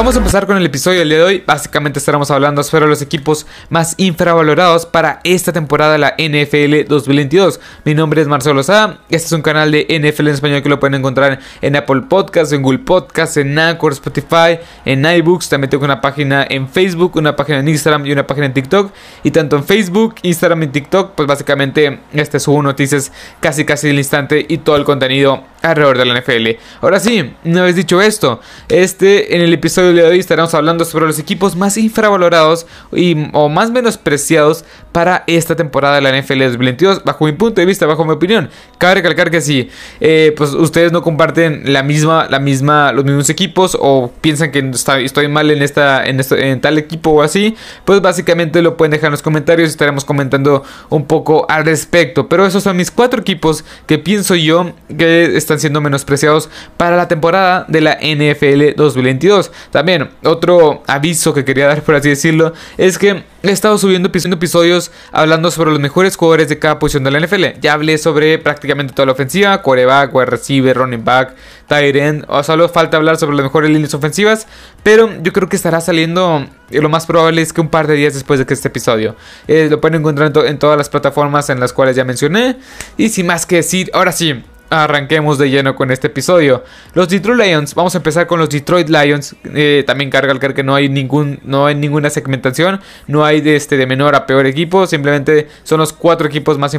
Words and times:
Vamos 0.00 0.14
a 0.14 0.18
empezar 0.20 0.46
con 0.46 0.56
el 0.56 0.64
episodio 0.64 1.00
del 1.00 1.10
día 1.10 1.18
de 1.18 1.24
hoy. 1.24 1.44
Básicamente 1.46 1.98
estaremos 1.98 2.30
hablando 2.30 2.62
sobre 2.62 2.86
los 2.86 3.02
equipos 3.02 3.46
más 3.68 3.92
infravalorados 3.98 4.86
para 4.86 5.20
esta 5.24 5.52
temporada 5.52 5.92
de 5.92 5.98
la 5.98 6.14
NFL 6.16 6.88
2022. 6.88 7.60
Mi 7.84 7.92
nombre 7.92 8.22
es 8.22 8.26
Marcelo 8.26 8.62
Sada. 8.62 9.00
Este 9.10 9.26
es 9.26 9.32
un 9.32 9.42
canal 9.42 9.70
de 9.70 9.82
NFL 9.82 10.28
en 10.28 10.34
español 10.34 10.62
que 10.62 10.70
lo 10.70 10.80
pueden 10.80 10.94
encontrar 10.94 11.40
en 11.60 11.76
Apple 11.76 12.04
Podcasts, 12.08 12.54
en 12.54 12.62
Google 12.62 12.78
Podcasts, 12.78 13.36
en 13.36 13.58
Anchor, 13.58 13.92
Spotify, 13.92 14.58
en 14.86 15.04
iBooks. 15.04 15.50
También 15.50 15.68
tengo 15.68 15.84
una 15.84 16.00
página 16.00 16.46
en 16.48 16.66
Facebook, 16.66 17.16
una 17.16 17.36
página 17.36 17.58
en 17.58 17.68
Instagram 17.68 18.06
y 18.06 18.12
una 18.12 18.26
página 18.26 18.46
en 18.46 18.54
TikTok. 18.54 18.94
Y 19.22 19.32
tanto 19.32 19.56
en 19.56 19.64
Facebook, 19.64 20.14
Instagram 20.22 20.62
y 20.62 20.68
TikTok, 20.68 21.10
pues 21.14 21.28
básicamente 21.28 22.00
este 22.14 22.40
subo 22.40 22.62
noticias 22.62 23.12
casi 23.40 23.66
casi 23.66 23.90
al 23.90 23.98
instante 23.98 24.46
y 24.48 24.56
todo 24.56 24.76
el 24.76 24.84
contenido 24.84 25.44
alrededor 25.60 25.98
de 25.98 26.04
la 26.06 26.18
NFL. 26.18 26.58
Ahora 26.80 27.00
sí, 27.00 27.34
una 27.44 27.62
vez 27.62 27.76
dicho 27.76 28.00
esto, 28.00 28.40
este 28.70 29.36
en 29.36 29.42
el 29.42 29.52
episodio 29.52 29.89
de 29.94 30.02
hoy 30.02 30.18
estaremos 30.18 30.54
hablando 30.54 30.84
sobre 30.84 31.06
los 31.06 31.18
equipos 31.18 31.56
más 31.56 31.76
infravalorados 31.76 32.66
y, 32.92 33.28
o 33.32 33.48
más 33.48 33.70
menospreciados 33.70 34.64
para 34.92 35.24
esta 35.26 35.56
temporada 35.56 35.96
de 35.96 36.00
la 36.00 36.18
NFL 36.18 36.42
2022, 36.42 37.04
bajo 37.04 37.24
mi 37.24 37.32
punto 37.32 37.60
de 37.60 37.66
vista, 37.66 37.86
bajo 37.86 38.04
mi 38.04 38.12
opinión. 38.12 38.50
Cabe 38.78 38.96
recalcar 38.96 39.30
que 39.30 39.40
si 39.40 39.70
eh, 40.00 40.34
pues 40.36 40.52
ustedes 40.54 40.92
no 40.92 41.02
comparten 41.02 41.72
la 41.72 41.82
misma, 41.82 42.26
la 42.28 42.38
misma, 42.38 42.92
los 42.92 43.04
mismos 43.04 43.30
equipos 43.30 43.76
o 43.80 44.10
piensan 44.20 44.50
que 44.50 44.70
estoy 45.04 45.28
mal 45.28 45.50
en 45.50 45.62
esta, 45.62 46.04
en, 46.04 46.20
en 46.30 46.60
tal 46.60 46.78
equipo 46.78 47.10
o 47.10 47.22
así, 47.22 47.56
pues 47.84 48.00
básicamente 48.00 48.62
lo 48.62 48.76
pueden 48.76 48.92
dejar 48.92 49.06
en 49.06 49.12
los 49.12 49.22
comentarios 49.22 49.68
y 49.68 49.70
estaremos 49.70 50.04
comentando 50.04 50.64
un 50.88 51.06
poco 51.06 51.46
al 51.48 51.64
respecto. 51.64 52.28
Pero 52.28 52.46
esos 52.46 52.62
son 52.62 52.76
mis 52.76 52.90
cuatro 52.90 53.20
equipos 53.20 53.64
que 53.86 53.98
pienso 53.98 54.34
yo 54.34 54.72
que 54.96 55.36
están 55.36 55.60
siendo 55.60 55.80
menospreciados 55.80 56.50
para 56.76 56.96
la 56.96 57.08
temporada 57.08 57.64
de 57.68 57.80
la 57.80 57.98
NFL 58.00 58.76
2022. 58.76 59.50
También 59.80 60.10
otro 60.24 60.82
aviso 60.86 61.32
que 61.32 61.42
quería 61.42 61.66
dar 61.66 61.80
por 61.80 61.94
así 61.94 62.10
decirlo 62.10 62.52
es 62.76 62.98
que 62.98 63.24
he 63.42 63.50
estado 63.50 63.78
subiendo 63.78 64.10
episodios 64.10 64.90
hablando 65.10 65.50
sobre 65.50 65.70
los 65.70 65.80
mejores 65.80 66.16
jugadores 66.16 66.50
de 66.50 66.58
cada 66.58 66.78
posición 66.78 67.02
de 67.02 67.10
la 67.10 67.18
NFL. 67.18 67.60
Ya 67.62 67.72
hablé 67.72 67.96
sobre 67.96 68.38
prácticamente 68.38 68.92
toda 68.92 69.06
la 69.06 69.12
ofensiva, 69.12 69.62
quarterback, 69.62 70.14
wide 70.14 70.26
receiver, 70.26 70.76
running 70.76 71.02
back, 71.02 71.34
tight 71.66 71.96
end. 71.96 72.26
O 72.28 72.42
solo 72.42 72.68
falta 72.68 72.98
hablar 72.98 73.16
sobre 73.16 73.36
las 73.36 73.44
mejores 73.44 73.70
líneas 73.70 73.94
ofensivas, 73.94 74.46
pero 74.82 75.08
yo 75.22 75.32
creo 75.32 75.48
que 75.48 75.56
estará 75.56 75.80
saliendo 75.80 76.46
lo 76.68 76.88
más 76.90 77.06
probable 77.06 77.40
es 77.40 77.54
que 77.54 77.62
un 77.62 77.68
par 77.68 77.86
de 77.86 77.94
días 77.94 78.12
después 78.12 78.38
de 78.38 78.44
que 78.44 78.52
este 78.52 78.68
episodio. 78.68 79.16
Eh, 79.48 79.68
lo 79.70 79.80
pueden 79.80 80.00
encontrar 80.00 80.30
en, 80.36 80.46
en 80.46 80.58
todas 80.58 80.76
las 80.76 80.90
plataformas 80.90 81.48
en 81.48 81.58
las 81.58 81.72
cuales 81.72 81.96
ya 81.96 82.04
mencioné. 82.04 82.58
Y 82.98 83.08
sin 83.08 83.26
más 83.28 83.46
que 83.46 83.56
decir, 83.56 83.90
ahora 83.94 84.12
sí, 84.12 84.44
arranquemos 84.70 85.36
de 85.36 85.50
lleno 85.50 85.74
con 85.74 85.90
este 85.90 86.06
episodio. 86.06 86.64
Los 86.94 87.08
Detroit 87.08 87.40
Lions, 87.40 87.74
vamos 87.74 87.94
a 87.94 87.98
empezar 87.98 88.26
con 88.26 88.38
los 88.38 88.48
Detroit 88.48 88.88
Lions. 88.88 89.34
Eh, 89.44 89.84
también 89.86 90.10
carga 90.10 90.32
el 90.32 90.54
que 90.54 90.62
no 90.62 90.74
hay 90.74 90.88
ningún, 90.88 91.40
no 91.44 91.66
hay 91.66 91.74
ninguna 91.74 92.08
segmentación, 92.08 92.80
no 93.06 93.24
hay 93.24 93.40
de 93.40 93.56
este 93.56 93.76
de 93.76 93.86
menor 93.86 94.14
a 94.14 94.26
peor 94.26 94.46
equipo, 94.46 94.86
simplemente 94.86 95.48
son 95.64 95.80
los 95.80 95.92
cuatro 95.92 96.26
equipos 96.26 96.56
más 96.56 96.70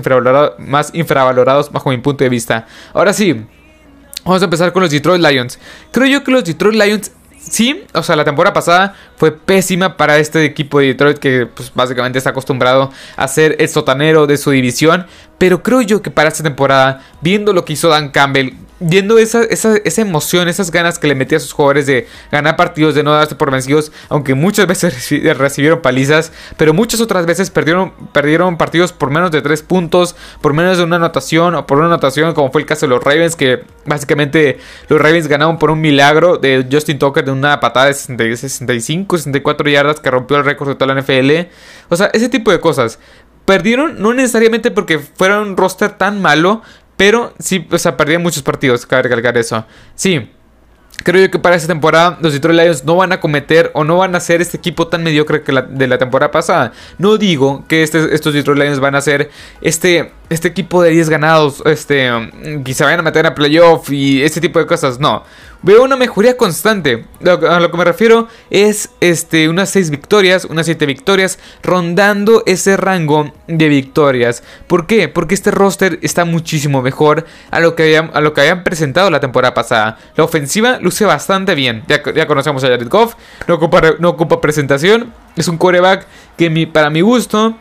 más 0.57 0.91
infravalorados 0.93 1.71
bajo 1.71 1.89
mi 1.89 1.97
punto 1.97 2.23
de 2.23 2.29
vista. 2.29 2.65
Ahora 2.93 3.11
sí, 3.13 3.45
vamos 4.23 4.41
a 4.41 4.45
empezar 4.45 4.71
con 4.71 4.81
los 4.81 4.91
Detroit 4.91 5.21
Lions. 5.21 5.59
Creo 5.91 6.07
yo 6.07 6.23
que 6.23 6.31
los 6.31 6.45
Detroit 6.45 6.75
Lions 6.75 7.11
Sí, 7.41 7.83
o 7.93 8.03
sea, 8.03 8.15
la 8.15 8.23
temporada 8.23 8.53
pasada 8.53 8.95
fue 9.17 9.31
pésima 9.31 9.97
para 9.97 10.19
este 10.19 10.45
equipo 10.45 10.79
de 10.79 10.87
Detroit 10.87 11.17
que 11.17 11.47
pues, 11.47 11.71
básicamente 11.73 12.19
está 12.19 12.29
acostumbrado 12.29 12.91
a 13.15 13.27
ser 13.27 13.55
el 13.59 13.67
sotanero 13.67 14.27
de 14.27 14.37
su 14.37 14.51
división. 14.51 15.07
Pero 15.37 15.63
creo 15.63 15.81
yo 15.81 16.01
que 16.03 16.11
para 16.11 16.29
esta 16.29 16.43
temporada, 16.43 17.01
viendo 17.21 17.51
lo 17.51 17.65
que 17.65 17.73
hizo 17.73 17.89
Dan 17.89 18.09
Campbell, 18.09 18.53
viendo 18.81 19.19
esa, 19.19 19.43
esa, 19.43 19.77
esa, 19.77 20.01
emoción, 20.01 20.47
esas 20.47 20.71
ganas 20.71 20.97
que 20.99 21.07
le 21.07 21.15
metía 21.15 21.37
a 21.37 21.41
sus 21.41 21.53
jugadores 21.53 21.85
de 21.85 22.07
ganar 22.31 22.55
partidos, 22.55 22.95
de 22.95 23.03
no 23.03 23.13
darse 23.13 23.35
por 23.35 23.51
vencidos, 23.51 23.91
aunque 24.09 24.33
muchas 24.33 24.67
veces 24.67 25.09
recibieron 25.37 25.81
palizas, 25.81 26.31
pero 26.57 26.73
muchas 26.73 26.99
otras 26.99 27.25
veces 27.25 27.51
perdieron, 27.51 27.93
perdieron 28.11 28.57
partidos 28.57 28.91
por 28.91 29.11
menos 29.11 29.31
de 29.31 29.41
3 29.41 29.61
puntos, 29.63 30.15
por 30.41 30.53
menos 30.53 30.77
de 30.77 30.83
una 30.83 30.95
anotación 30.95 31.55
o 31.55 31.67
por 31.67 31.77
una 31.77 31.87
anotación, 31.87 32.33
como 32.33 32.51
fue 32.51 32.61
el 32.61 32.67
caso 32.67 32.87
de 32.87 32.89
los 32.89 33.03
Ravens, 33.03 33.35
que 33.35 33.63
básicamente 33.85 34.59
los 34.89 34.99
Ravens 34.99 35.27
ganaron 35.27 35.59
por 35.59 35.69
un 35.69 35.79
milagro 35.79 36.37
de 36.37 36.67
Justin 36.69 36.97
Tucker 36.97 37.23
de 37.23 37.31
una 37.31 37.59
patada 37.59 37.85
de 37.87 37.93
65, 37.93 39.17
64 39.17 39.69
yardas 39.69 39.99
que 39.99 40.09
rompió 40.09 40.37
el 40.37 40.45
récord 40.45 40.69
de 40.69 40.75
toda 40.75 40.93
la 40.93 41.01
NFL. 41.01 41.49
O 41.89 41.95
sea, 41.95 42.07
ese 42.13 42.29
tipo 42.29 42.51
de 42.51 42.59
cosas. 42.59 42.99
Perdieron 43.45 43.99
no 43.99 44.13
necesariamente 44.13 44.69
porque 44.69 44.99
fuera 44.99 45.41
un 45.41 45.57
roster 45.57 45.89
tan 45.97 46.21
malo, 46.21 46.61
pero 46.97 47.33
sí, 47.39 47.67
o 47.71 47.77
sea, 47.77 47.97
perdían 47.97 48.21
muchos 48.21 48.43
partidos, 48.43 48.85
cabe 48.85 49.03
recalcar 49.03 49.37
eso. 49.37 49.65
Sí, 49.95 50.29
creo 51.03 51.21
yo 51.25 51.31
que 51.31 51.39
para 51.39 51.55
esta 51.55 51.67
temporada 51.67 52.17
los 52.21 52.33
Detroit 52.33 52.59
Lions 52.59 52.83
no 52.83 52.95
van 52.95 53.11
a 53.11 53.19
cometer 53.19 53.71
o 53.73 53.83
no 53.83 53.97
van 53.97 54.15
a 54.15 54.19
ser 54.19 54.41
este 54.41 54.57
equipo 54.57 54.87
tan 54.87 55.03
mediocre 55.03 55.41
que 55.41 55.51
la, 55.51 55.63
de 55.63 55.87
la 55.87 55.97
temporada 55.97 56.31
pasada. 56.31 56.73
No 56.97 57.17
digo 57.17 57.65
que 57.67 57.83
este, 57.83 58.13
estos 58.13 58.33
Detroit 58.33 58.59
Lions 58.59 58.79
van 58.79 58.95
a 58.95 59.01
ser 59.01 59.29
este, 59.61 60.11
este 60.29 60.47
equipo 60.47 60.81
de 60.81 60.91
10 60.91 61.09
ganados, 61.09 61.63
este, 61.65 62.09
que 62.63 62.73
se 62.73 62.83
vayan 62.83 62.99
a 62.99 63.03
meter 63.03 63.25
a 63.25 63.35
playoff 63.35 63.89
y 63.91 64.21
este 64.23 64.41
tipo 64.41 64.59
de 64.59 64.65
cosas. 64.65 64.99
No, 64.99 65.23
veo 65.61 65.83
una 65.83 65.95
mejoría 65.95 66.37
constante. 66.37 67.05
A 67.25 67.59
lo 67.59 67.71
que 67.71 67.77
me 67.77 67.83
refiero 67.83 68.27
es 68.49 68.89
este, 68.99 69.49
unas 69.49 69.69
6 69.69 69.89
victorias, 69.89 70.45
unas 70.45 70.65
7 70.65 70.85
victorias, 70.85 71.39
rondando 71.61 72.43
ese 72.45 72.77
rango 72.77 73.31
de 73.47 73.69
victorias. 73.69 74.43
¿Por 74.67 74.87
qué? 74.87 75.07
Porque 75.07 75.35
este 75.35 75.51
roster 75.51 75.99
está 76.01 76.25
muchísimo 76.25 76.81
mejor 76.81 77.25
a 77.51 77.59
lo 77.59 77.75
que 77.75 77.83
habían, 77.83 78.11
a 78.13 78.21
lo 78.21 78.33
que 78.33 78.41
habían 78.41 78.63
presentado 78.63 79.09
la 79.09 79.19
temporada 79.19 79.53
pasada. 79.53 79.97
La 80.15 80.23
ofensiva 80.23 80.79
luce 80.79 81.05
bastante 81.05 81.55
bien. 81.55 81.83
Ya, 81.87 82.01
ya 82.13 82.27
conocemos 82.27 82.63
a 82.63 82.67
Jared 82.67 82.89
Goff, 82.89 83.15
no 83.47 83.55
ocupa, 83.55 83.81
no 83.99 84.09
ocupa 84.09 84.41
presentación. 84.41 85.13
Es 85.35 85.47
un 85.47 85.57
coreback 85.57 86.05
que 86.37 86.67
para 86.67 86.89
mi 86.89 87.01
gusto 87.01 87.55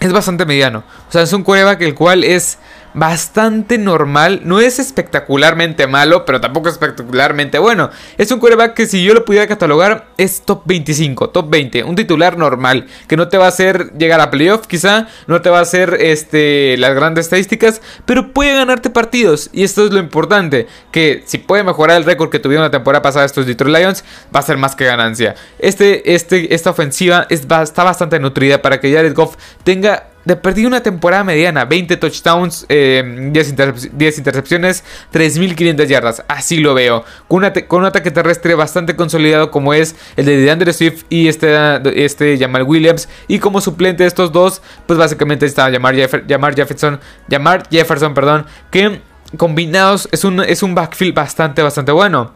es 0.00 0.12
bastante 0.12 0.46
mediano. 0.46 0.84
O 1.08 1.12
sea, 1.12 1.22
es 1.22 1.32
un 1.32 1.42
coreback 1.42 1.80
el 1.82 1.94
cual 1.94 2.24
es 2.24 2.58
bastante 2.94 3.78
normal. 3.78 4.42
No 4.44 4.60
es 4.60 4.78
espectacularmente 4.78 5.86
malo, 5.86 6.24
pero 6.24 6.40
tampoco 6.40 6.68
espectacularmente 6.68 7.58
bueno. 7.58 7.90
Es 8.16 8.30
un 8.30 8.40
quarterback 8.40 8.74
que 8.74 8.86
si 8.86 9.04
yo 9.04 9.14
lo 9.14 9.24
pudiera 9.24 9.46
catalogar 9.46 10.08
es 10.16 10.42
top 10.42 10.62
25, 10.66 11.30
top 11.30 11.50
20. 11.50 11.84
Un 11.84 11.96
titular 11.96 12.36
normal, 12.36 12.86
que 13.06 13.16
no 13.16 13.28
te 13.28 13.38
va 13.38 13.46
a 13.46 13.48
hacer 13.48 13.92
llegar 13.98 14.20
a 14.20 14.30
playoff 14.30 14.66
quizá, 14.66 15.08
no 15.26 15.42
te 15.42 15.50
va 15.50 15.58
a 15.58 15.62
hacer 15.62 15.96
este, 16.00 16.76
las 16.78 16.94
grandes 16.94 17.26
estadísticas, 17.26 17.80
pero 18.04 18.32
puede 18.32 18.54
ganarte 18.54 18.90
partidos. 18.90 19.50
Y 19.52 19.64
esto 19.64 19.84
es 19.84 19.92
lo 19.92 19.98
importante, 19.98 20.66
que 20.90 21.22
si 21.26 21.38
puede 21.38 21.64
mejorar 21.64 21.96
el 21.96 22.04
récord 22.04 22.30
que 22.30 22.38
tuvieron 22.38 22.64
la 22.64 22.70
temporada 22.70 23.02
pasada 23.02 23.24
estos 23.24 23.46
Detroit 23.46 23.76
Lions, 23.76 24.04
va 24.34 24.40
a 24.40 24.42
ser 24.42 24.56
más 24.56 24.74
que 24.74 24.84
ganancia. 24.84 25.34
Este, 25.58 26.14
este, 26.14 26.54
esta 26.54 26.70
ofensiva 26.70 27.26
está 27.28 27.84
bastante 27.84 28.18
nutrida 28.18 28.62
para 28.62 28.80
que 28.80 28.92
Jared 28.92 29.14
Goff 29.14 29.36
tenga 29.64 30.08
de 30.28 30.36
perdido 30.36 30.68
una 30.68 30.82
temporada 30.82 31.24
mediana, 31.24 31.64
20 31.64 31.96
touchdowns, 31.96 32.66
10, 32.68 32.68
eh, 32.68 34.14
intercepciones, 34.18 34.84
3.500 35.10 35.86
yardas, 35.86 36.22
así 36.28 36.58
lo 36.58 36.74
veo, 36.74 37.02
con, 37.28 37.44
un 37.70 37.84
ataque 37.86 38.10
terrestre 38.10 38.54
bastante 38.54 38.94
consolidado 38.94 39.50
como 39.50 39.72
es 39.72 39.96
el 40.16 40.26
de 40.26 40.36
DeAndre 40.36 40.74
Swift 40.74 41.04
y 41.08 41.28
este, 41.28 41.54
este 42.04 42.36
Jamal 42.36 42.64
Williams, 42.64 43.08
y 43.26 43.38
como 43.38 43.62
suplente 43.62 44.02
de 44.02 44.08
estos 44.08 44.30
dos, 44.30 44.60
pues 44.84 44.98
básicamente 44.98 45.46
está 45.46 45.72
Jamar, 45.72 45.94
Jefferson, 45.94 47.00
Jamar 47.30 47.66
Jefferson, 47.70 48.12
perdón, 48.12 48.44
que 48.70 49.00
combinados 49.38 50.10
es 50.12 50.24
un, 50.24 50.40
es 50.40 50.62
un 50.62 50.74
backfield 50.74 51.14
bastante, 51.14 51.62
bastante 51.62 51.90
bueno. 51.90 52.34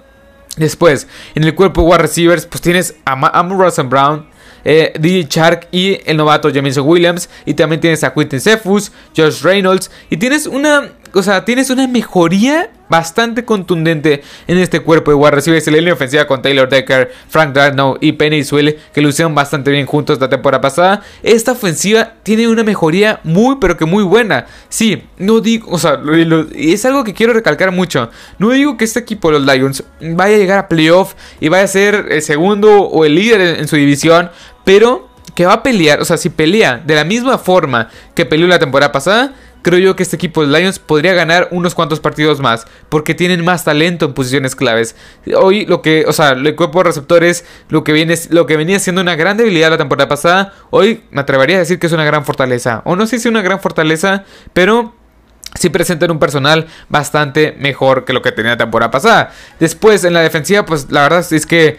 Después, 0.57 1.09
en 1.35 1.45
el 1.45 1.55
cuerpo 1.55 1.83
de 1.83 1.89
wide 1.89 1.99
receivers, 1.99 2.47
pues 2.47 2.63
tienes 2.63 2.97
a 3.05 3.13
Amon 3.39 3.59
Brown, 3.89 4.27
eh, 4.65 4.93
DJ 4.99 5.27
Shark 5.29 5.69
y 5.71 5.99
el 6.05 6.17
novato 6.17 6.51
Jamison 6.53 6.87
Williams. 6.87 7.29
Y 7.45 7.55
también 7.55 7.81
tienes 7.81 8.05
a 8.05 8.13
Quentin 8.13 8.41
Cephus, 8.41 8.93
Josh 9.17 9.43
Reynolds. 9.43 9.91
Y 10.11 10.17
tienes 10.17 10.47
una, 10.47 10.93
o 11.13 11.23
sea, 11.23 11.45
tienes 11.45 11.71
una 11.71 11.87
mejoría 11.89 12.71
bastante 12.93 13.47
contundente 13.47 14.23
en 14.47 14.59
este 14.59 14.81
cuerpo 14.81 15.11
de 15.11 15.15
wide 15.15 15.31
receivers. 15.31 15.67
La 15.67 15.79
línea 15.79 15.95
ofensiva 15.95 16.27
con 16.27 16.43
Taylor 16.43 16.69
Decker, 16.69 17.11
Frank 17.27 17.55
Darnow 17.55 17.97
y 18.03 18.13
Penny 18.13 18.45
Swell 18.45 18.77
que 18.93 19.01
lucieron 19.01 19.35
bastante 19.35 19.71
bien 19.71 19.87
juntos 19.87 20.21
la 20.21 20.29
temporada 20.29 20.61
pasada. 20.61 21.03
Esta 21.23 21.53
ofensiva 21.53 22.13
tiene 22.23 22.49
una 22.49 22.65
mejoría 22.65 23.21
muy, 23.25 23.57
pero 23.59 23.79
que 23.79 23.87
muy 23.87 24.05
buena. 24.05 24.45
Sí, 24.69 25.05
no 25.17 25.41
digo, 25.41 25.71
o 25.71 25.79
sea, 25.79 25.99
es 26.55 26.85
algo 26.85 27.03
que 27.03 27.15
quiero 27.15 27.33
recalcar 27.33 27.73
mucho. 27.73 28.11
No 28.39 28.51
digo 28.51 28.77
que 28.77 28.85
este 28.85 29.01
equipo, 29.01 29.31
los 29.31 29.43
Lions, 29.43 29.85
vaya 29.99 30.37
a 30.37 30.39
llegar 30.39 30.59
a 30.59 30.69
playoff 30.69 31.15
y 31.41 31.49
vaya 31.49 31.65
a 31.65 31.69
ser 31.69 32.09
el 32.11 32.21
segundo 32.21 32.83
o 32.83 33.07
el 33.07 33.15
líder 33.15 33.59
en 33.59 33.69
su 33.69 33.77
división, 33.77 34.31
pero 34.65 35.09
que 35.35 35.47
va 35.47 35.55
a 35.55 35.63
pelear, 35.63 36.01
o 36.01 36.05
sea, 36.05 36.17
si 36.17 36.31
pelea 36.31 36.83
de 36.85 36.95
la 36.95 37.05
misma 37.05 37.39
forma 37.39 37.89
que 38.15 38.27
peleó 38.27 38.47
la 38.47 38.59
temporada 38.59 38.93
pasada, 38.93 39.35
creo 39.63 39.79
yo 39.79 39.97
que 39.97 40.03
este 40.03 40.17
equipo 40.17 40.45
de 40.45 40.59
Lions 40.59 40.79
podría 40.79 41.15
ganar 41.15 41.49
unos 41.51 41.75
cuantos 41.75 42.01
partidos 42.01 42.41
más, 42.41 42.67
porque 42.89 43.15
tienen 43.15 43.45
más 43.45 43.65
talento 43.65 44.07
en 44.07 44.13
posiciones 44.13 44.55
claves. 44.55 44.95
Hoy 45.37 45.65
lo 45.67 45.81
que, 45.81 46.05
o 46.07 46.13
sea, 46.13 46.31
el 46.31 46.55
cuerpo 46.57 46.81
de 46.81 46.85
receptores, 46.85 47.45
lo 47.69 47.85
que 47.85 47.93
viene, 47.93 48.15
lo 48.31 48.47
que 48.47 48.57
venía 48.57 48.79
siendo 48.79 49.01
una 49.01 49.17
gran 49.17 49.37
debilidad 49.37 49.71
la 49.71 49.79
temporada 49.79 50.09
pasada, 50.09 50.53
hoy 50.71 51.05
me 51.11 51.21
atrevería 51.23 51.57
a 51.57 51.61
decir 51.61 51.79
que 51.79 51.87
es 51.87 51.93
una 51.93 52.05
gran 52.05 52.25
fortaleza. 52.25 52.83
O 52.85 52.97
no 52.97 53.07
sé 53.07 53.19
si 53.19 53.29
es 53.29 53.31
una 53.31 53.43
gran 53.43 53.61
fortaleza, 53.61 54.25
pero 54.53 54.95
sí 55.55 55.69
presentan 55.71 56.11
un 56.11 56.19
personal 56.19 56.67
bastante 56.89 57.57
mejor 57.59 58.05
que 58.05 58.13
lo 58.13 58.23
que 58.23 58.33
tenía 58.33 58.53
la 58.53 58.59
temporada 58.59 58.91
pasada. 58.91 59.33
Después, 59.61 60.05
en 60.05 60.13
la 60.13 60.21
defensiva, 60.21 60.67
pues 60.67 60.91
la 60.91 61.03
verdad 61.03 61.25
es 61.31 61.47
que 61.47 61.79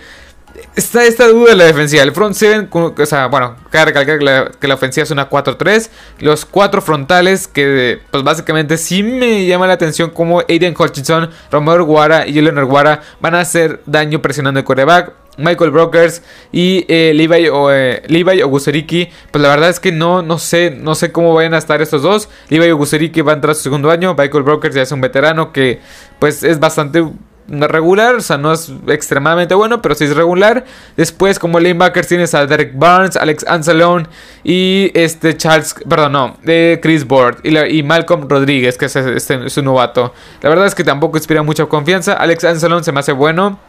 Está 0.75 1.05
esta 1.05 1.27
duda 1.27 1.51
de 1.51 1.55
la 1.55 1.65
defensiva. 1.65 2.03
El 2.03 2.11
front 2.11 2.35
7, 2.35 2.67
o 2.71 3.05
sea, 3.05 3.27
bueno, 3.27 3.55
cabe 3.69 3.85
recalcar 3.85 4.51
que 4.59 4.67
la, 4.67 4.73
ofensiva 4.73 5.03
es 5.03 5.11
una 5.11 5.29
4-3. 5.29 5.89
Los 6.19 6.45
cuatro 6.45 6.81
frontales, 6.81 7.47
que 7.47 7.99
pues 8.11 8.23
básicamente 8.23 8.77
sí 8.77 9.01
me 9.01 9.45
llama 9.45 9.67
la 9.67 9.73
atención 9.73 10.11
como 10.11 10.41
Aiden 10.47 10.75
Hutchinson, 10.77 11.29
Romero 11.51 11.85
Guara 11.85 12.27
y 12.27 12.33
Leonard 12.33 12.65
Guara 12.65 13.01
van 13.19 13.35
a 13.35 13.39
hacer 13.39 13.81
daño 13.85 14.21
presionando 14.21 14.59
el 14.59 14.65
coreback. 14.65 15.13
Michael 15.37 15.71
Brokers 15.71 16.21
y 16.51 16.85
eh, 16.87 17.11
Levi, 17.15 17.49
o, 17.49 17.71
eh, 17.71 18.03
Levi 18.07 18.43
Oguseriki. 18.43 19.09
Pues 19.31 19.41
la 19.41 19.49
verdad 19.49 19.69
es 19.69 19.79
que 19.79 19.91
no, 19.91 20.21
no 20.21 20.37
sé, 20.37 20.69
no 20.69 20.93
sé 20.93 21.11
cómo 21.11 21.33
vayan 21.33 21.55
a 21.55 21.57
estar 21.57 21.81
estos 21.81 22.03
dos. 22.03 22.29
Levi 22.49 22.69
Oguseriki 22.69 23.21
va 23.21 23.31
a 23.31 23.35
entrar 23.35 23.51
a 23.51 23.55
su 23.55 23.63
segundo 23.63 23.89
año. 23.89 24.15
Michael 24.15 24.43
Brokers 24.43 24.75
ya 24.75 24.83
es 24.83 24.91
un 24.91 25.01
veterano 25.01 25.51
que 25.51 25.79
pues 26.19 26.43
es 26.43 26.59
bastante 26.59 27.03
regular, 27.47 28.15
o 28.15 28.21
sea, 28.21 28.37
no 28.37 28.53
es 28.53 28.71
extremadamente 28.87 29.53
bueno, 29.55 29.81
pero 29.81 29.95
sí 29.95 30.05
es 30.05 30.15
regular. 30.15 30.65
Después, 30.95 31.39
como 31.39 31.59
lanebackers, 31.59 32.07
tienes 32.07 32.33
a 32.33 32.45
Derek 32.45 32.71
Barnes, 32.75 33.17
Alex 33.17 33.45
Anzalone 33.47 34.07
y 34.43 34.91
este 34.93 35.35
Charles, 35.35 35.75
perdón, 35.87 36.11
no, 36.13 36.37
de 36.43 36.79
Chris 36.81 37.05
Board 37.05 37.37
y, 37.43 37.83
Malcolm 37.83 38.27
Rodríguez, 38.29 38.77
que 38.77 38.85
es, 38.85 38.95
este, 38.95 39.45
es 39.45 39.57
un 39.57 39.65
novato. 39.65 40.13
La 40.41 40.49
verdad 40.49 40.65
es 40.65 40.75
que 40.75 40.83
tampoco 40.83 41.17
inspira 41.17 41.43
mucha 41.43 41.65
confianza. 41.65 42.13
Alex 42.13 42.43
Anzalone 42.43 42.83
se 42.83 42.91
me 42.91 42.99
hace 42.99 43.11
bueno. 43.11 43.59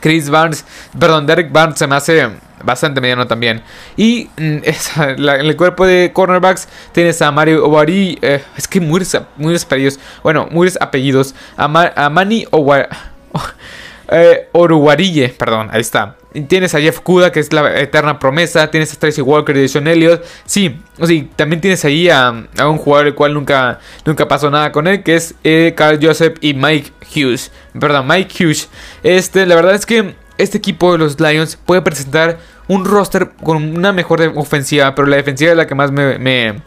Chris 0.00 0.30
Barnes, 0.30 0.64
perdón, 0.98 1.26
Derek 1.26 1.52
Barnes 1.52 1.78
se 1.78 1.86
me 1.86 1.94
hace 1.94 2.30
bastante 2.64 3.00
mediano 3.00 3.26
también. 3.26 3.62
Y 3.96 4.28
mm, 4.36 4.58
en 5.00 5.46
el 5.46 5.56
cuerpo 5.56 5.86
de 5.86 6.10
cornerbacks 6.12 6.68
tienes 6.92 7.20
a 7.22 7.30
Mario 7.30 7.64
Owari. 7.66 8.18
Eh, 8.22 8.42
es 8.56 8.68
que 8.68 8.80
muchos, 8.80 9.14
apellidos. 9.14 9.98
Bueno, 10.22 10.48
muchos 10.50 10.78
apellidos. 10.80 11.34
A, 11.56 11.68
Mani 11.68 12.46
eh, 14.10 14.48
Oruwarille, 14.52 15.28
perdón, 15.30 15.68
ahí 15.72 15.80
está. 15.80 16.16
Tienes 16.46 16.76
a 16.76 16.80
Jeff 16.80 17.00
Kuda, 17.00 17.32
que 17.32 17.40
es 17.40 17.52
la 17.52 17.80
eterna 17.80 18.20
promesa. 18.20 18.70
Tienes 18.70 18.92
a 18.92 18.98
Tracy 18.98 19.20
Walker 19.20 19.56
y 19.56 19.68
Sean 19.68 19.88
Elliott. 19.88 20.24
Sí, 20.44 20.80
sí, 21.04 21.28
también 21.34 21.60
tienes 21.60 21.84
ahí 21.84 22.08
a, 22.08 22.30
un 22.30 22.78
jugador 22.78 23.08
el 23.08 23.14
cual 23.16 23.34
nunca, 23.34 23.80
nunca 24.04 24.28
pasó 24.28 24.48
nada 24.48 24.70
con 24.70 24.86
él, 24.86 25.02
que 25.02 25.16
es 25.16 25.34
eh, 25.42 25.74
Carl 25.76 25.98
Joseph 26.00 26.36
y 26.40 26.54
Mike 26.54 26.92
Hughes. 27.14 27.50
Perdón, 27.78 28.06
Mike 28.06 28.44
Hughes. 28.44 28.68
Este, 29.02 29.44
la 29.44 29.56
verdad 29.56 29.74
es 29.74 29.86
que 29.86 30.14
este 30.40 30.58
equipo 30.58 30.92
de 30.92 30.98
los 30.98 31.20
Lions 31.20 31.56
puede 31.56 31.82
presentar 31.82 32.38
un 32.68 32.84
roster 32.84 33.30
con 33.42 33.76
una 33.76 33.92
mejor 33.92 34.20
ofensiva, 34.36 34.94
pero 34.94 35.08
la 35.08 35.16
defensiva 35.16 35.50
es 35.50 35.56
la 35.56 35.66
que 35.66 35.74
más 35.74 35.90
me, 35.90 36.18
me, 36.18 36.62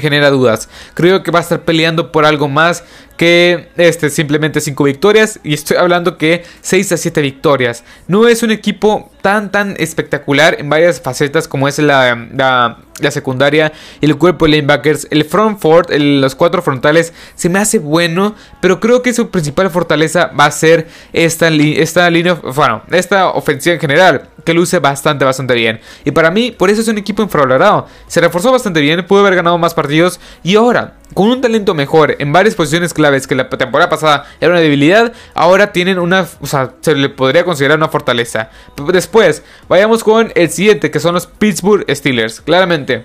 genera 0.00 0.30
dudas. 0.30 0.68
Creo 0.94 1.22
que 1.22 1.30
va 1.30 1.40
a 1.40 1.42
estar 1.42 1.62
peleando 1.62 2.12
por 2.12 2.24
algo 2.24 2.48
más 2.48 2.84
que 3.16 3.68
este, 3.76 4.08
simplemente 4.10 4.60
5 4.60 4.84
victorias. 4.84 5.40
Y 5.42 5.54
estoy 5.54 5.76
hablando 5.76 6.16
que 6.16 6.44
6 6.62 6.92
a 6.92 6.96
7 6.96 7.20
victorias. 7.20 7.84
No 8.08 8.28
es 8.28 8.42
un 8.42 8.50
equipo 8.50 9.10
tan 9.20 9.50
tan 9.50 9.74
espectacular 9.78 10.56
en 10.58 10.70
varias 10.70 11.00
facetas 11.00 11.46
como 11.48 11.68
es 11.68 11.78
la, 11.78 12.28
la, 12.34 12.78
secundaria, 13.10 13.72
el 14.00 14.16
cuerpo 14.16 14.44
de 14.44 14.52
linebackers, 14.52 15.08
el 15.10 15.24
front 15.24 15.58
four, 15.58 15.86
los 15.98 16.34
cuatro 16.34 16.62
frontales, 16.62 17.12
se 17.34 17.48
me 17.48 17.58
hace 17.58 17.78
bueno, 17.78 18.34
pero 18.60 18.80
creo 18.80 19.02
que 19.02 19.12
su 19.12 19.30
principal 19.30 19.70
fortaleza 19.70 20.30
va 20.38 20.46
a 20.46 20.50
ser 20.50 20.88
esta, 21.12 21.48
esta 21.48 22.10
línea, 22.10 22.34
bueno, 22.34 22.82
esta 22.90 23.28
ofensiva 23.28 23.74
en 23.74 23.80
general, 23.80 24.28
que 24.44 24.54
luce 24.54 24.78
bastante, 24.78 25.24
bastante 25.24 25.54
bien. 25.54 25.80
Y 26.04 26.10
para 26.10 26.30
mí, 26.30 26.50
por 26.50 26.70
eso 26.70 26.80
es 26.80 26.88
un 26.88 26.98
equipo 26.98 27.22
infravalorado. 27.22 27.86
Se 28.06 28.20
reforzó 28.20 28.50
bastante 28.52 28.80
bien, 28.80 29.06
pudo 29.06 29.20
haber 29.20 29.36
ganado 29.36 29.58
más 29.58 29.74
partidos 29.74 30.20
y 30.42 30.56
ahora 30.56 30.94
con 31.14 31.28
un 31.28 31.40
talento 31.40 31.74
mejor 31.74 32.16
en 32.18 32.32
varias 32.32 32.54
posiciones 32.54 32.94
claves 32.94 33.26
que 33.26 33.34
la 33.34 33.48
temporada 33.48 33.90
pasada 33.90 34.26
era 34.40 34.52
una 34.52 34.60
debilidad, 34.60 35.12
ahora 35.34 35.72
tienen 35.72 35.98
una, 35.98 36.26
o 36.40 36.46
sea, 36.46 36.72
se 36.80 36.94
le 36.94 37.08
podría 37.08 37.44
considerar 37.44 37.78
una 37.78 37.88
fortaleza. 37.88 38.50
Después, 38.92 39.42
vayamos 39.68 40.04
con 40.04 40.32
el 40.34 40.50
siguiente, 40.50 40.90
que 40.90 41.00
son 41.00 41.14
los 41.14 41.26
Pittsburgh 41.26 41.84
Steelers. 41.88 42.40
Claramente, 42.40 43.04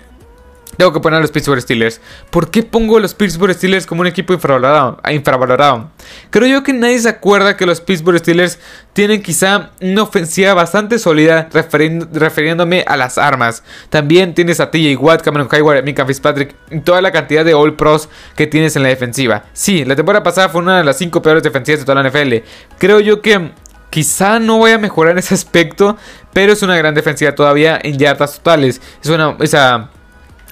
tengo 0.76 0.92
que 0.92 1.00
poner 1.00 1.18
a 1.18 1.20
los 1.20 1.30
Pittsburgh 1.30 1.60
Steelers. 1.60 2.00
¿Por 2.30 2.50
qué 2.50 2.62
pongo 2.62 2.98
a 2.98 3.00
los 3.00 3.14
Pittsburgh 3.14 3.54
Steelers 3.54 3.86
como 3.86 4.02
un 4.02 4.06
equipo 4.06 4.32
infravalorado? 4.32 5.00
infravalorado? 5.10 5.90
Creo 6.30 6.48
yo 6.48 6.62
que 6.62 6.72
nadie 6.72 6.98
se 6.98 7.08
acuerda 7.08 7.56
que 7.56 7.66
los 7.66 7.80
Pittsburgh 7.80 8.18
Steelers 8.18 8.58
tienen 8.92 9.22
quizá 9.22 9.70
una 9.80 10.02
ofensiva 10.02 10.54
bastante 10.54 10.98
sólida 10.98 11.48
refiriéndome 11.52 12.84
a 12.86 12.96
las 12.96 13.18
armas. 13.18 13.62
También 13.90 14.34
tienes 14.34 14.60
a 14.60 14.70
TJ 14.70 14.96
Watt, 14.98 15.22
Cameron 15.22 15.48
Hayward, 15.50 15.84
Mika 15.84 16.06
Fitzpatrick 16.06 16.54
toda 16.84 17.00
la 17.00 17.12
cantidad 17.12 17.44
de 17.44 17.54
All 17.54 17.74
Pros 17.74 18.08
que 18.36 18.46
tienes 18.46 18.76
en 18.76 18.82
la 18.82 18.88
defensiva. 18.88 19.44
Sí, 19.52 19.84
la 19.84 19.96
temporada 19.96 20.22
pasada 20.22 20.48
fue 20.48 20.60
una 20.60 20.78
de 20.78 20.84
las 20.84 20.98
5 20.98 21.22
peores 21.22 21.42
defensivas 21.42 21.80
de 21.80 21.86
toda 21.86 22.02
la 22.02 22.08
NFL. 22.08 22.44
Creo 22.78 23.00
yo 23.00 23.20
que 23.22 23.52
Quizá 23.90 24.38
no 24.38 24.58
voy 24.58 24.72
a 24.72 24.78
mejorar 24.78 25.16
ese 25.18 25.34
aspecto, 25.34 25.96
pero 26.32 26.52
es 26.52 26.62
una 26.62 26.76
gran 26.76 26.94
defensiva 26.94 27.34
todavía 27.34 27.78
en 27.82 27.98
yardas 27.98 28.36
totales. 28.36 28.82
Es 29.02 29.08
una, 29.08 29.36
esa 29.40 29.90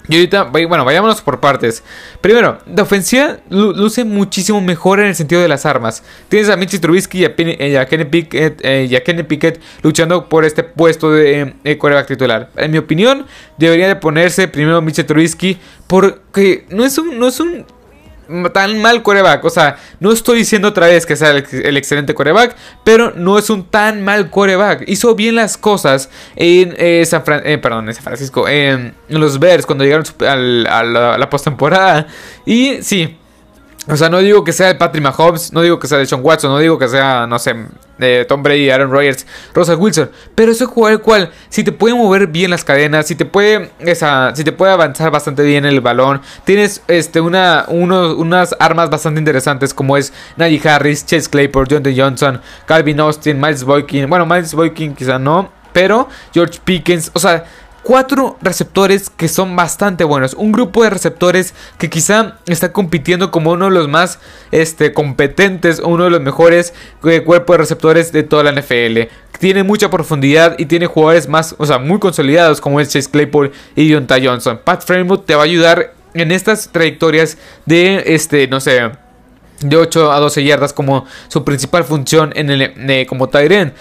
y 0.09 0.15
ahorita, 0.15 0.43
bueno, 0.43 0.85
vayámonos 0.85 1.21
por 1.21 1.39
partes. 1.39 1.83
Primero, 2.21 2.59
la 2.65 2.83
ofensiva 2.83 3.37
luce 3.49 4.05
muchísimo 4.05 4.61
mejor 4.61 4.99
en 4.99 5.07
el 5.07 5.15
sentido 5.15 5.41
de 5.41 5.47
las 5.47 5.65
armas. 5.65 6.03
Tienes 6.29 6.49
a 6.49 6.55
Mitchie 6.55 6.79
Trubisky 6.79 7.19
y 7.19 7.25
a, 7.25 7.33
eh, 7.37 7.85
Kenny, 7.89 8.05
Pickett, 8.05 8.61
eh, 8.63 9.25
Pickett, 9.27 9.61
luchando 9.81 10.29
por 10.29 10.45
este 10.45 10.63
puesto 10.63 11.11
de 11.11 11.55
eh, 11.63 11.77
coreback 11.77 12.07
titular. 12.07 12.49
En 12.55 12.71
mi 12.71 12.77
opinión, 12.77 13.25
debería 13.57 13.87
de 13.87 13.95
ponerse 13.95 14.47
primero 14.47 14.81
Mitchell 14.81 15.05
Trubisky 15.05 15.57
porque 15.87 16.65
no 16.69 16.85
es 16.85 16.97
un, 16.97 17.19
no 17.19 17.27
es 17.27 17.39
un 17.39 17.65
tan 18.53 18.81
mal 18.81 19.03
coreback. 19.03 19.43
O 19.45 19.49
sea, 19.49 19.77
no 19.99 20.11
estoy 20.11 20.39
diciendo 20.39 20.69
otra 20.69 20.87
vez 20.87 21.05
que 21.05 21.15
sea 21.15 21.31
el, 21.31 21.77
excelente 21.77 22.13
coreback, 22.13 22.55
pero 22.83 23.13
no 23.15 23.37
es 23.37 23.49
un 23.49 23.63
tan 23.63 24.03
mal 24.03 24.29
coreback. 24.29 24.83
Hizo 24.87 25.15
bien 25.15 25.35
las 25.35 25.57
cosas 25.57 26.09
en 26.35 26.75
eh, 26.77 27.03
San, 27.05 27.23
eh, 27.27 27.59
San 27.61 28.03
Francisco, 28.03 28.47
en 28.47 28.93
los 29.09 29.39
Bears 29.39 29.65
cuando 29.65 29.83
llegaron 29.83 30.05
a 30.27 30.35
la, 30.35 31.13
a 31.13 31.17
la 31.17 31.29
postemporada. 31.29 32.07
Y 32.45 32.81
sí, 32.81 33.17
o 33.89 33.95
sea, 33.95 34.09
no 34.09 34.19
digo 34.19 34.43
que 34.43 34.51
sea 34.51 34.71
el 34.71 34.77
Patrick 34.77 35.03
Mahomes, 35.03 35.53
no 35.53 35.61
digo 35.61 35.79
que 35.79 35.87
sea 35.87 35.97
de 35.97 36.05
Sean 36.05 36.21
Watson, 36.21 36.51
no 36.51 36.59
digo 36.59 36.77
que 36.77 36.89
sea, 36.89 37.25
no 37.25 37.39
sé, 37.39 37.55
de 37.97 38.25
Tom 38.25 38.43
Brady, 38.43 38.69
Aaron 38.69 38.91
Rodgers, 38.91 39.25
Rosa 39.53 39.75
Wilson, 39.75 40.11
pero 40.35 40.51
es 40.51 40.59
un 40.59 40.67
jugador 40.67 41.01
cual 41.01 41.31
si 41.49 41.63
te 41.63 41.71
puede 41.71 41.95
mover 41.95 42.27
bien 42.27 42.51
las 42.51 42.65
cadenas, 42.65 43.07
si 43.07 43.15
te 43.15 43.23
puede 43.23 43.71
esa, 43.79 44.35
si 44.35 44.43
te 44.43 44.51
puede 44.51 44.73
avanzar 44.73 45.09
bastante 45.09 45.43
bien 45.43 45.65
el 45.65 45.79
balón, 45.79 46.21
tienes 46.43 46.81
este 46.89 47.21
una 47.21 47.65
unas 47.69 48.55
armas 48.59 48.89
bastante 48.89 49.19
interesantes 49.19 49.73
como 49.73 49.95
es 49.95 50.11
Najee 50.35 50.67
Harris, 50.67 51.05
Chase 51.05 51.29
Claypool, 51.29 51.67
John 51.69 51.83
Johnson, 51.95 52.41
Calvin 52.65 52.99
Austin, 52.99 53.39
Miles 53.39 53.63
Boykin, 53.63 54.09
bueno, 54.09 54.25
Miles 54.25 54.53
Boykin 54.53 54.95
quizá 54.95 55.17
no, 55.17 55.49
pero 55.71 56.09
George 56.33 56.59
Pickens, 56.63 57.09
o 57.13 57.19
sea, 57.19 57.45
cuatro 57.87 58.37
receptores 58.41 59.09
que 59.09 59.29
son 59.29 59.55
bastante 59.55 60.03
buenos. 60.03 60.33
Un 60.33 60.51
grupo 60.51 60.83
de 60.83 60.89
receptores 60.89 61.53
que 61.77 61.89
quizá 61.89 62.37
está 62.45 62.73
compitiendo 62.73 63.31
como 63.31 63.53
uno 63.53 63.63
de 63.63 63.71
los 63.71 63.87
más 63.87 64.19
este, 64.51 64.91
competentes, 64.91 65.79
uno 65.79 66.03
de 66.03 66.09
los 66.09 66.19
mejores 66.19 66.73
eh, 67.05 67.21
cuerpos 67.23 67.53
de 67.53 67.57
receptores 67.59 68.11
de 68.11 68.23
toda 68.23 68.43
la 68.43 68.51
NFL. 68.51 69.03
Tiene 69.39 69.63
mucha 69.63 69.89
profundidad 69.89 70.55
y 70.59 70.65
tiene 70.65 70.87
jugadores 70.87 71.29
más, 71.29 71.55
o 71.59 71.65
sea, 71.65 71.77
muy 71.77 71.97
consolidados 71.97 72.59
como 72.59 72.81
es 72.81 72.89
Chase 72.89 73.09
Claypool 73.09 73.53
y 73.73 73.87
Deontay 73.87 74.27
Johnson. 74.27 74.59
Pat 74.61 74.83
Fremont 74.83 75.25
te 75.25 75.35
va 75.35 75.43
a 75.43 75.45
ayudar 75.45 75.93
en 76.13 76.33
estas 76.33 76.67
trayectorias 76.69 77.37
de, 77.65 78.03
este, 78.07 78.49
no 78.49 78.59
sé, 78.59 78.81
de 79.61 79.77
8 79.77 80.11
a 80.11 80.19
12 80.19 80.43
yardas 80.43 80.73
como 80.73 81.05
su 81.29 81.45
principal 81.45 81.85
función 81.85 82.33
en 82.35 82.49
el, 82.49 82.61
eh, 82.61 83.05
como 83.07 83.29
Tyren. 83.29 83.71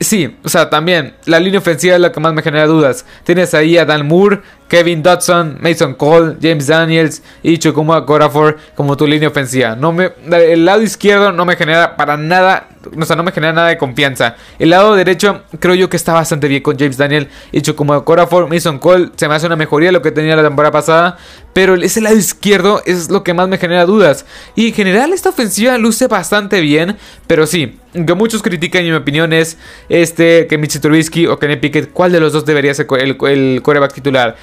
Sí, 0.00 0.34
o 0.42 0.48
sea, 0.48 0.70
también 0.70 1.14
la 1.26 1.38
línea 1.38 1.60
ofensiva 1.60 1.94
es 1.94 2.00
la 2.00 2.10
que 2.10 2.20
más 2.20 2.32
me 2.32 2.42
genera 2.42 2.66
dudas. 2.66 3.04
Tienes 3.24 3.52
ahí 3.52 3.76
a 3.76 3.84
Dan 3.84 4.08
Moore, 4.08 4.40
Kevin 4.70 5.02
Dodson, 5.02 5.58
Mason 5.60 5.94
Cole, 5.94 6.36
James 6.40 6.68
Daniels 6.68 7.22
y 7.42 7.58
Chukuma 7.58 8.06
Corafor 8.06 8.56
como 8.76 8.96
tu 8.96 9.04
línea 9.04 9.28
ofensiva. 9.28 9.74
No 9.74 9.90
me, 9.90 10.12
el 10.30 10.64
lado 10.64 10.80
izquierdo 10.80 11.32
no 11.32 11.44
me 11.44 11.56
genera 11.56 11.96
para 11.96 12.16
nada, 12.16 12.68
o 12.96 13.04
sea, 13.04 13.16
no 13.16 13.24
me 13.24 13.32
genera 13.32 13.52
nada 13.52 13.66
de 13.66 13.76
confianza. 13.76 14.36
El 14.60 14.70
lado 14.70 14.94
derecho 14.94 15.42
creo 15.58 15.74
yo 15.74 15.90
que 15.90 15.96
está 15.96 16.12
bastante 16.12 16.46
bien 16.46 16.62
con 16.62 16.78
James 16.78 16.96
Daniel 16.96 17.28
y 17.50 17.62
Chukuma 17.62 18.04
Corafor. 18.04 18.48
Mason 18.48 18.78
Cole 18.78 19.10
se 19.16 19.26
me 19.26 19.34
hace 19.34 19.46
una 19.46 19.56
mejoría 19.56 19.88
de 19.88 19.92
lo 19.92 20.02
que 20.02 20.12
tenía 20.12 20.36
la 20.36 20.44
temporada 20.44 20.70
pasada, 20.70 21.18
pero 21.52 21.74
ese 21.74 22.00
lado 22.00 22.16
izquierdo 22.16 22.80
es 22.86 23.10
lo 23.10 23.24
que 23.24 23.34
más 23.34 23.48
me 23.48 23.58
genera 23.58 23.84
dudas. 23.86 24.24
Y 24.54 24.68
en 24.68 24.74
general 24.74 25.12
esta 25.12 25.30
ofensiva 25.30 25.76
luce 25.78 26.06
bastante 26.06 26.60
bien, 26.60 26.96
pero 27.26 27.44
sí, 27.44 27.76
que 27.92 28.14
muchos 28.14 28.40
critican 28.40 28.84
y 28.84 28.90
mi 28.90 28.96
opinión 28.96 29.32
es 29.32 29.58
este 29.88 30.46
que 30.46 30.58
Mitchell 30.58 30.80
Trubisky 30.80 31.26
o 31.26 31.40
Kenny 31.40 31.56
Pickett, 31.56 31.92
¿cuál 31.92 32.12
de 32.12 32.20
los 32.20 32.32
dos 32.32 32.46
debería 32.46 32.72
ser 32.72 32.86
el, 33.00 33.16
el 33.26 33.62
coreback 33.62 33.92
titular? 33.94 34.36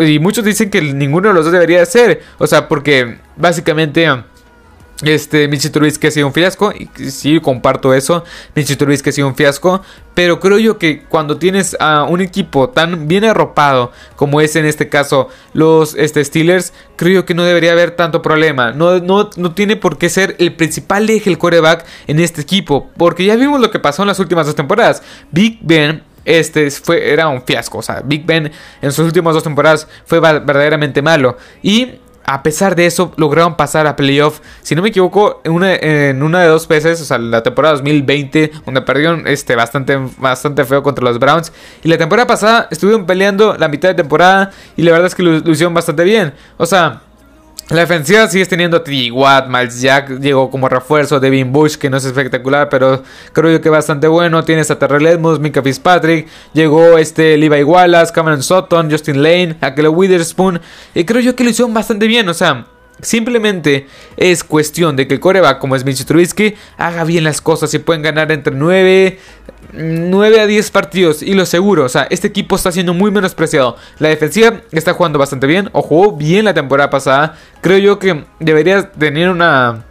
Y 0.00 0.18
muchos 0.18 0.44
dicen 0.44 0.70
que 0.70 0.80
ninguno 0.80 1.28
de 1.28 1.34
los 1.34 1.44
dos 1.44 1.52
debería 1.52 1.84
ser. 1.86 2.22
O 2.38 2.46
sea, 2.46 2.68
porque 2.68 3.18
básicamente 3.36 4.06
este, 5.02 5.46
Mitchell 5.46 5.70
Trubisky 5.70 6.08
ha 6.08 6.10
sido 6.10 6.26
un 6.26 6.32
fiasco. 6.32 6.72
Y 6.72 6.88
sí, 7.10 7.38
comparto 7.40 7.94
eso. 7.94 8.24
Mitchell 8.54 8.76
Trubisky 8.76 9.10
ha 9.10 9.12
sido 9.12 9.28
un 9.28 9.36
fiasco. 9.36 9.82
Pero 10.14 10.40
creo 10.40 10.58
yo 10.58 10.78
que 10.78 11.04
cuando 11.04 11.36
tienes 11.38 11.76
a 11.78 12.02
un 12.02 12.20
equipo 12.20 12.70
tan 12.70 13.06
bien 13.06 13.24
arropado 13.24 13.92
como 14.16 14.40
es 14.40 14.56
en 14.56 14.64
este 14.64 14.88
caso 14.88 15.28
los 15.52 15.94
este, 15.94 16.24
Steelers, 16.24 16.72
creo 16.96 17.14
yo 17.14 17.24
que 17.24 17.34
no 17.34 17.44
debería 17.44 17.72
haber 17.72 17.92
tanto 17.92 18.20
problema. 18.22 18.72
No, 18.72 18.98
no, 18.98 19.30
no 19.36 19.54
tiene 19.54 19.76
por 19.76 19.98
qué 19.98 20.08
ser 20.08 20.34
el 20.40 20.54
principal 20.54 21.08
eje, 21.08 21.30
el 21.30 21.38
coreback 21.38 21.84
en 22.08 22.18
este 22.18 22.40
equipo. 22.40 22.90
Porque 22.96 23.24
ya 23.24 23.36
vimos 23.36 23.60
lo 23.60 23.70
que 23.70 23.78
pasó 23.78 24.02
en 24.02 24.08
las 24.08 24.18
últimas 24.18 24.46
dos 24.46 24.56
temporadas. 24.56 25.02
Big 25.30 25.58
Ben 25.62 26.02
este 26.28 26.70
fue, 26.70 27.12
era 27.12 27.28
un 27.28 27.42
fiasco. 27.42 27.78
O 27.78 27.82
sea, 27.82 28.02
Big 28.04 28.24
Ben 28.26 28.50
en 28.82 28.92
sus 28.92 29.06
últimas 29.06 29.34
dos 29.34 29.42
temporadas 29.42 29.88
fue 30.04 30.20
verdaderamente 30.20 31.02
malo. 31.02 31.36
Y 31.62 31.98
a 32.30 32.42
pesar 32.42 32.76
de 32.76 32.84
eso, 32.84 33.12
lograron 33.16 33.56
pasar 33.56 33.86
a 33.86 33.96
playoff. 33.96 34.40
Si 34.60 34.74
no 34.74 34.82
me 34.82 34.90
equivoco, 34.90 35.40
en 35.44 35.52
una, 35.52 35.74
en 35.74 36.22
una 36.22 36.42
de 36.42 36.48
dos 36.48 36.68
veces, 36.68 37.00
o 37.00 37.04
sea, 37.06 37.16
la 37.16 37.42
temporada 37.42 37.76
2020, 37.76 38.52
donde 38.66 38.82
perdieron 38.82 39.26
este, 39.26 39.56
bastante, 39.56 39.98
bastante 40.18 40.66
feo 40.66 40.82
contra 40.82 41.02
los 41.02 41.18
Browns. 41.18 41.52
Y 41.82 41.88
la 41.88 41.96
temporada 41.96 42.26
pasada 42.26 42.68
estuvieron 42.70 43.06
peleando 43.06 43.56
la 43.56 43.68
mitad 43.68 43.88
de 43.88 43.94
temporada 43.94 44.50
y 44.76 44.82
la 44.82 44.92
verdad 44.92 45.06
es 45.06 45.14
que 45.14 45.22
lo 45.22 45.50
hicieron 45.50 45.72
bastante 45.72 46.04
bien. 46.04 46.34
O 46.58 46.66
sea, 46.66 47.00
la 47.70 47.80
defensiva 47.80 48.26
sigues 48.28 48.48
teniendo 48.48 48.78
a 48.78 48.84
T. 48.84 49.10
Watt, 49.10 49.46
Miles 49.48 49.80
Jack 49.80 50.20
llegó 50.20 50.50
como 50.50 50.68
refuerzo, 50.68 51.20
Devin 51.20 51.52
Bush, 51.52 51.76
que 51.76 51.90
no 51.90 51.98
es 51.98 52.04
espectacular, 52.06 52.70
pero 52.70 53.02
creo 53.34 53.52
yo 53.52 53.60
que 53.60 53.68
bastante 53.68 54.08
bueno. 54.08 54.42
Tienes 54.42 54.70
a 54.70 54.78
Terrell 54.78 55.06
Edmonds, 55.06 55.38
Mika 55.38 55.62
Fitzpatrick, 55.62 56.28
llegó 56.54 56.96
este 56.96 57.36
Levi 57.36 57.62
Wallace, 57.64 58.12
Cameron 58.12 58.42
Sutton, 58.42 58.90
Justin 58.90 59.22
Lane, 59.22 59.56
Akelo 59.60 59.90
Witherspoon, 59.90 60.60
y 60.94 61.04
creo 61.04 61.20
yo 61.20 61.36
que 61.36 61.44
lo 61.44 61.50
hicieron 61.50 61.74
bastante 61.74 62.06
bien, 62.06 62.26
o 62.28 62.34
sea, 62.34 62.66
Simplemente 63.00 63.86
es 64.16 64.42
cuestión 64.44 64.96
de 64.96 65.06
que 65.06 65.14
el 65.14 65.20
como 65.58 65.76
es 65.76 65.84
Mitch 65.84 66.04
Trubisky 66.04 66.54
haga 66.76 67.04
bien 67.04 67.24
las 67.24 67.40
cosas 67.40 67.72
y 67.74 67.78
pueden 67.78 68.02
ganar 68.02 68.32
entre 68.32 68.54
9, 68.54 69.18
9 69.72 70.40
a 70.40 70.46
10 70.46 70.70
partidos 70.70 71.22
y 71.22 71.34
lo 71.34 71.46
seguro, 71.46 71.84
o 71.84 71.88
sea, 71.88 72.06
este 72.10 72.28
equipo 72.28 72.56
está 72.56 72.72
siendo 72.72 72.94
muy 72.94 73.10
menospreciado. 73.10 73.76
La 73.98 74.08
defensiva 74.08 74.62
está 74.72 74.94
jugando 74.94 75.18
bastante 75.18 75.46
bien 75.46 75.70
o 75.72 75.82
jugó 75.82 76.12
bien 76.12 76.44
la 76.44 76.54
temporada 76.54 76.90
pasada. 76.90 77.36
Creo 77.60 77.78
yo 77.78 77.98
que 77.98 78.24
debería 78.40 78.90
tener 78.90 79.28
una 79.28 79.84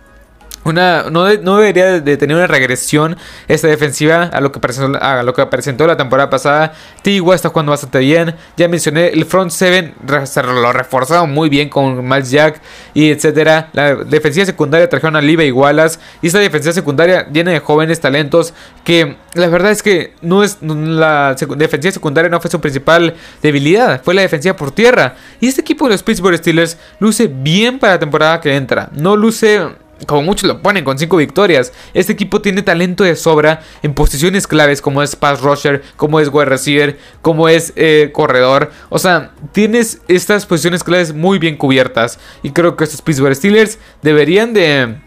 una, 0.67 1.09
no, 1.09 1.25
debería 1.25 1.99
de 1.99 2.17
tener 2.17 2.35
una 2.35 2.47
regresión 2.47 3.17
esta 3.47 3.67
defensiva 3.67 4.23
a 4.23 4.41
lo 4.41 4.51
que 4.51 4.59
presentó, 4.59 5.01
a 5.01 5.23
lo 5.23 5.33
que 5.33 5.45
presentó 5.45 5.87
la 5.87 5.97
temporada 5.97 6.29
pasada. 6.29 6.73
Tigua 7.01 7.35
está 7.35 7.49
jugando 7.49 7.71
bastante 7.71 7.99
bien. 7.99 8.35
Ya 8.55 8.67
mencioné 8.67 9.07
el 9.07 9.25
front 9.25 9.51
7 9.51 9.93
se 10.25 10.43
lo 10.43 10.73
reforzaron 10.73 11.31
muy 11.31 11.49
bien 11.49 11.69
con 11.69 12.07
Miles 12.07 12.31
Jack 12.31 12.61
y 12.93 13.09
etcétera. 13.09 13.69
La 13.73 13.95
defensiva 13.95 14.45
secundaria 14.45 14.89
trajeron 14.89 15.15
a 15.15 15.21
Liva 15.21 15.43
Igualas 15.43 15.99
y 16.21 16.27
esta 16.27 16.39
defensiva 16.39 16.73
secundaria 16.73 17.27
llena 17.31 17.51
de 17.51 17.59
jóvenes 17.59 17.99
talentos 17.99 18.53
que 18.83 19.17
la 19.33 19.47
verdad 19.47 19.71
es 19.71 19.83
que 19.83 20.13
no 20.21 20.43
es 20.43 20.57
la 20.61 21.35
defensiva 21.57 21.91
secundaria 21.91 22.29
no 22.29 22.41
fue 22.41 22.49
su 22.49 22.59
principal 22.59 23.15
debilidad, 23.41 24.01
fue 24.03 24.13
la 24.13 24.21
defensiva 24.21 24.55
por 24.55 24.71
tierra. 24.71 25.15
Y 25.39 25.47
este 25.47 25.61
equipo 25.61 25.85
de 25.85 25.91
los 25.91 26.03
Pittsburgh 26.03 26.37
Steelers 26.37 26.77
luce 26.99 27.27
bien 27.27 27.79
para 27.79 27.93
la 27.93 27.99
temporada 27.99 28.41
que 28.41 28.55
entra. 28.55 28.89
No 28.93 29.15
luce 29.15 29.67
como 30.05 30.21
muchos 30.21 30.47
lo 30.47 30.61
ponen, 30.61 30.83
con 30.83 30.97
5 30.97 31.17
victorias. 31.17 31.73
Este 31.93 32.13
equipo 32.13 32.41
tiene 32.41 32.61
talento 32.61 33.03
de 33.03 33.15
sobra 33.15 33.61
en 33.81 33.93
posiciones 33.93 34.47
claves 34.47 34.81
como 34.81 35.01
es 35.01 35.15
pass 35.15 35.41
rusher, 35.41 35.81
como 35.95 36.19
es 36.19 36.29
wide 36.29 36.45
receiver, 36.45 36.97
como 37.21 37.49
es 37.49 37.73
eh, 37.75 38.11
corredor. 38.13 38.71
O 38.89 38.99
sea, 38.99 39.31
tienes 39.51 40.01
estas 40.07 40.45
posiciones 40.45 40.83
claves 40.83 41.13
muy 41.13 41.39
bien 41.39 41.57
cubiertas. 41.57 42.19
Y 42.43 42.51
creo 42.51 42.75
que 42.75 42.83
estos 42.83 43.01
Pittsburgh 43.01 43.35
Steelers 43.35 43.79
deberían 44.01 44.53
de... 44.53 45.06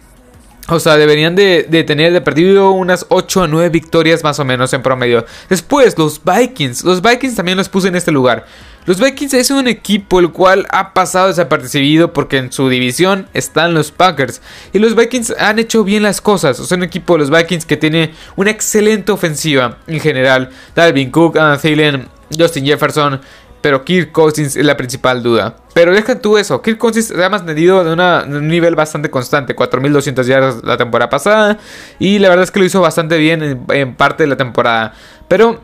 O 0.70 0.78
sea, 0.78 0.96
deberían 0.96 1.34
de, 1.34 1.64
tener 1.86 2.12
de 2.12 2.20
perdido 2.20 2.70
unas 2.70 3.06
8 3.08 3.42
o 3.42 3.46
9 3.48 3.68
victorias 3.70 4.22
más 4.22 4.38
o 4.38 4.44
menos 4.44 4.72
en 4.72 4.82
promedio. 4.82 5.26
Después, 5.48 5.98
los 5.98 6.20
Vikings. 6.24 6.84
Los 6.84 7.02
Vikings 7.02 7.34
también 7.34 7.58
los 7.58 7.68
puse 7.68 7.88
en 7.88 7.96
este 7.96 8.12
lugar. 8.12 8.46
Los 8.86 9.00
Vikings 9.00 9.34
es 9.34 9.50
un 9.50 9.68
equipo 9.68 10.20
el 10.20 10.30
cual 10.30 10.66
ha 10.70 10.94
pasado 10.94 11.28
desapercibido 11.28 12.12
porque 12.12 12.38
en 12.38 12.52
su 12.52 12.68
división 12.68 13.28
están 13.34 13.74
los 13.74 13.90
Packers. 13.90 14.40
Y 14.72 14.78
los 14.78 14.94
Vikings 14.94 15.34
han 15.38 15.58
hecho 15.58 15.84
bien 15.84 16.02
las 16.04 16.20
cosas. 16.20 16.60
O 16.60 16.64
sea, 16.64 16.78
un 16.78 16.84
equipo 16.84 17.14
de 17.14 17.18
los 17.20 17.30
Vikings 17.30 17.66
que 17.66 17.76
tiene 17.76 18.14
una 18.36 18.50
excelente 18.50 19.12
ofensiva 19.12 19.78
en 19.86 20.00
general. 20.00 20.50
Dalvin 20.74 21.10
Cook, 21.10 21.36
Adam 21.36 21.58
Thielen, 21.60 22.08
Justin 22.36 22.64
Jefferson. 22.64 23.20
Pero 23.60 23.84
Kirk 23.84 24.12
Cousins 24.12 24.56
es 24.56 24.64
la 24.64 24.76
principal 24.76 25.22
duda. 25.22 25.56
Pero 25.74 25.92
deja 25.92 26.18
tú 26.18 26.38
eso. 26.38 26.62
Kirk 26.62 26.78
Cousins 26.78 27.08
se 27.08 27.24
ha 27.24 27.28
mantenido 27.28 27.84
de, 27.84 27.92
un 27.92 28.48
nivel 28.48 28.74
bastante 28.74 29.10
constante. 29.10 29.54
4.200 29.54 30.24
yardas 30.24 30.64
la 30.64 30.76
temporada 30.76 31.10
pasada. 31.10 31.58
Y 31.98 32.18
la 32.18 32.28
verdad 32.28 32.44
es 32.44 32.50
que 32.50 32.60
lo 32.60 32.64
hizo 32.64 32.80
bastante 32.80 33.18
bien 33.18 33.42
en, 33.42 33.64
en 33.68 33.94
parte 33.94 34.22
de 34.22 34.28
la 34.28 34.36
temporada. 34.36 34.94
Pero 35.28 35.60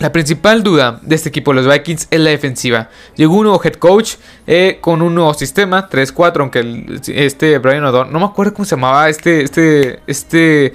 la 0.00 0.10
principal 0.10 0.64
duda 0.64 0.98
de 1.02 1.14
este 1.14 1.28
equipo, 1.28 1.52
los 1.52 1.68
Vikings, 1.68 2.08
es 2.10 2.20
la 2.20 2.30
defensiva. 2.30 2.88
Llegó 3.14 3.36
un 3.36 3.44
nuevo 3.44 3.60
head 3.62 3.74
coach 3.74 4.14
eh, 4.46 4.78
con 4.80 5.02
un 5.02 5.14
nuevo 5.14 5.32
sistema, 5.34 5.88
3-4, 5.88 6.40
aunque 6.40 7.00
este 7.06 7.58
Brian 7.58 7.84
O'Donnell, 7.84 8.12
no 8.12 8.18
me 8.18 8.26
acuerdo 8.26 8.54
cómo 8.54 8.64
se 8.64 8.74
llamaba 8.74 9.08
este, 9.08 9.42
este, 9.42 10.00
este, 10.08 10.72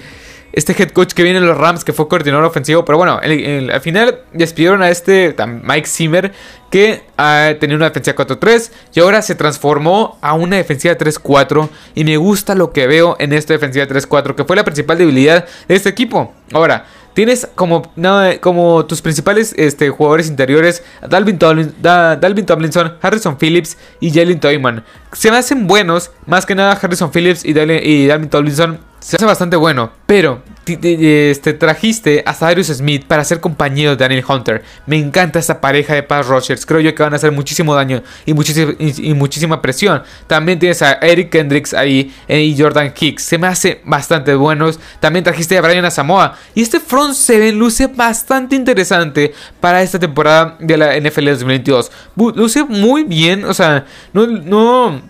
este 0.54 0.74
head 0.74 0.92
coach 0.92 1.14
que 1.14 1.24
viene 1.24 1.40
en 1.40 1.46
los 1.46 1.58
Rams, 1.58 1.84
que 1.84 1.94
fue 1.94 2.08
coordinador 2.08 2.46
ofensivo. 2.46 2.86
Pero 2.86 2.98
bueno, 2.98 3.20
al 3.22 3.82
final 3.82 4.22
despidieron 4.34 4.82
a 4.82 4.90
este 4.90 5.36
Mike 5.64 5.88
Zimmer, 5.88 6.34
que 6.70 7.04
ah, 7.18 7.54
tenía 7.60 7.76
una 7.76 7.90
defensiva 7.90 8.16
4-3 8.16 8.72
y 8.94 9.00
ahora 9.00 9.22
se 9.22 9.36
transformó 9.36 10.18
a 10.22 10.34
una 10.34 10.58
defensiva 10.58 10.98
3-4. 10.98 11.70
Y 11.96 12.04
me 12.04 12.18
gusta 12.18 12.56
lo 12.56 12.72
que 12.72 12.88
veo 12.88 13.16
en 13.20 13.34
esta 13.34 13.54
defensiva 13.54 13.86
3-4, 13.86 14.36
que 14.36 14.44
fue 14.44 14.56
la 14.56 14.64
principal 14.64 14.98
debilidad 14.98 15.46
de 15.68 15.76
este 15.76 15.90
equipo. 15.90 16.34
Ahora, 16.54 16.86
Tienes 17.14 17.50
como, 17.56 17.92
como 18.40 18.86
tus 18.86 19.02
principales 19.02 19.54
este, 19.58 19.90
jugadores 19.90 20.30
interiores 20.30 20.84
Dalvin, 21.06 21.38
Dalvin 21.38 22.46
Tomlinson, 22.46 22.98
Harrison 23.02 23.38
Phillips 23.38 23.78
y 24.00 24.12
Jalen 24.12 24.40
Toyman. 24.40 24.86
Se 25.12 25.30
me 25.30 25.38
hacen 25.38 25.68
buenos, 25.68 26.12
más 26.28 26.46
que 26.46 26.56
nada 26.56 26.80
Harrison 26.82 27.12
Phillips 27.12 27.44
y, 27.44 27.50
y 27.50 28.08
Dalvin 28.08 28.30
Tomlinson 28.30 28.80
se 29.00 29.16
hace 29.16 29.26
bastante 29.26 29.56
bueno. 29.56 29.92
Pero 30.06 30.42
este, 30.66 31.54
trajiste 31.54 32.24
a 32.26 32.34
Cyrus 32.34 32.68
Smith 32.68 33.06
para 33.06 33.24
ser 33.24 33.40
compañero 33.40 33.92
de 33.92 33.98
Daniel 33.98 34.24
Hunter. 34.28 34.64
Me 34.86 34.98
encanta 34.98 35.40
esta 35.40 35.62
pareja 35.62 35.94
de 35.96 36.04
pass 36.04 36.28
rushers. 36.28 36.66
Creo 36.66 36.80
yo 36.80 36.94
que 36.94 37.04
van 37.04 37.14
a 37.14 37.16
hacer 37.16 37.32
muchísimo 37.32 37.74
daño 37.76 38.04
y, 38.26 38.34
muchísima, 38.34 39.62
presión. 39.62 40.04
También 40.28 40.60
tienes 40.60 40.82
a 40.82 40.94
Eric 40.94 41.30
Kendricks 41.30 41.74
ahí 41.74 42.14
eh, 42.28 42.42
y 42.42 42.60
Jordan 42.60 42.94
Hicks. 42.98 43.24
Se 43.24 43.38
me 43.38 43.48
hace 43.48 43.82
bastante 43.86 44.36
buenos. 44.36 44.80
También 45.00 45.24
trajiste 45.24 45.58
a 45.58 45.62
Brian 45.62 45.86
Asamoah. 45.86 46.36
Y 46.54 46.62
este 46.62 46.80
front 46.80 47.14
seven 47.14 47.58
luce 47.58 47.88
bastante 47.88 48.56
interesante 48.56 49.34
para 49.60 49.82
esta 49.82 50.00
temporada 50.00 50.58
de 50.60 50.78
la 50.78 51.00
NFL 51.00 51.30
2022. 51.30 51.92
Luce 52.36 52.64
muy 52.64 53.04
bien. 53.04 53.46
O 53.46 53.54
sea, 53.54 53.86
no 54.14 55.10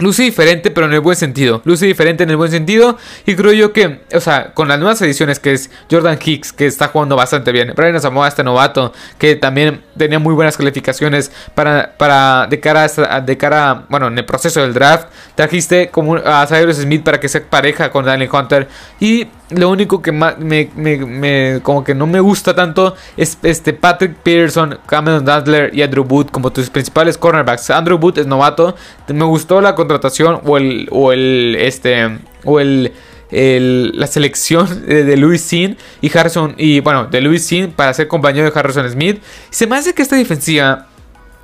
Luce 0.00 0.22
diferente, 0.22 0.70
pero 0.70 0.86
en 0.86 0.92
el 0.92 1.00
buen 1.00 1.16
sentido. 1.16 1.62
Luce 1.64 1.86
diferente 1.86 2.24
en 2.24 2.30
el 2.30 2.36
buen 2.36 2.50
sentido. 2.50 2.98
Y 3.26 3.36
creo 3.36 3.52
yo 3.52 3.72
que, 3.72 4.00
o 4.12 4.20
sea, 4.20 4.52
con 4.52 4.68
las 4.68 4.78
nuevas 4.78 5.00
ediciones 5.02 5.38
que 5.38 5.52
es 5.52 5.70
Jordan 5.90 6.18
Hicks, 6.22 6.52
que 6.52 6.66
está 6.66 6.88
jugando 6.88 7.16
bastante 7.16 7.52
bien. 7.52 7.72
Brian 7.76 8.00
Samoa, 8.00 8.28
este 8.28 8.42
novato, 8.42 8.92
que 9.18 9.36
también 9.36 9.82
tenía 9.96 10.18
muy 10.18 10.34
buenas 10.34 10.56
calificaciones 10.56 11.30
para, 11.54 11.94
para 11.96 12.46
de 12.48 12.60
cara 12.60 12.86
a, 13.08 13.20
de 13.20 13.36
cara, 13.36 13.84
bueno, 13.88 14.08
en 14.08 14.18
el 14.18 14.24
proceso 14.24 14.60
del 14.62 14.74
draft. 14.74 15.08
Trajiste 15.34 15.88
como 15.90 16.16
a 16.16 16.46
Cyrus 16.46 16.76
Smith 16.76 17.02
para 17.02 17.20
que 17.20 17.28
sea 17.28 17.42
pareja 17.48 17.90
con 17.90 18.04
Daniel 18.04 18.30
Hunter. 18.32 18.68
Y 18.98 19.28
lo 19.50 19.70
único 19.70 20.00
que 20.00 20.12
más 20.12 20.38
me, 20.38 21.60
como 21.62 21.82
que 21.82 21.94
no 21.94 22.06
me 22.06 22.20
gusta 22.20 22.54
tanto 22.54 22.94
es 23.16 23.38
este 23.42 23.72
Patrick 23.72 24.14
Peterson, 24.16 24.78
Cameron 24.86 25.24
Dudler 25.24 25.74
y 25.74 25.82
Andrew 25.82 26.04
Booth 26.04 26.30
como 26.30 26.52
tus 26.52 26.70
principales 26.70 27.18
cornerbacks. 27.18 27.70
Andrew 27.70 27.98
Booth 27.98 28.18
es 28.18 28.26
novato. 28.26 28.74
Me 29.08 29.24
gustó 29.24 29.60
la 29.60 29.74
contratación 29.74 30.40
o 30.44 30.56
el 30.56 30.88
o 30.90 31.12
el 31.12 31.56
este 31.58 32.18
o 32.44 32.60
el, 32.60 32.92
la 33.30 34.06
selección 34.06 34.86
de, 34.86 35.16
Louis 35.16 35.40
Sin 35.40 35.76
y 36.00 36.16
Harrison 36.16 36.54
y 36.56 36.80
bueno, 36.80 37.06
de 37.06 37.20
Louis 37.20 37.44
Sin 37.44 37.72
para 37.72 37.92
ser 37.94 38.08
compañero 38.08 38.50
de 38.50 38.58
Harrison 38.58 38.88
Smith. 38.88 39.22
Se 39.50 39.66
me 39.66 39.76
hace 39.76 39.94
que 39.94 40.02
esta 40.02 40.16
defensiva 40.16 40.86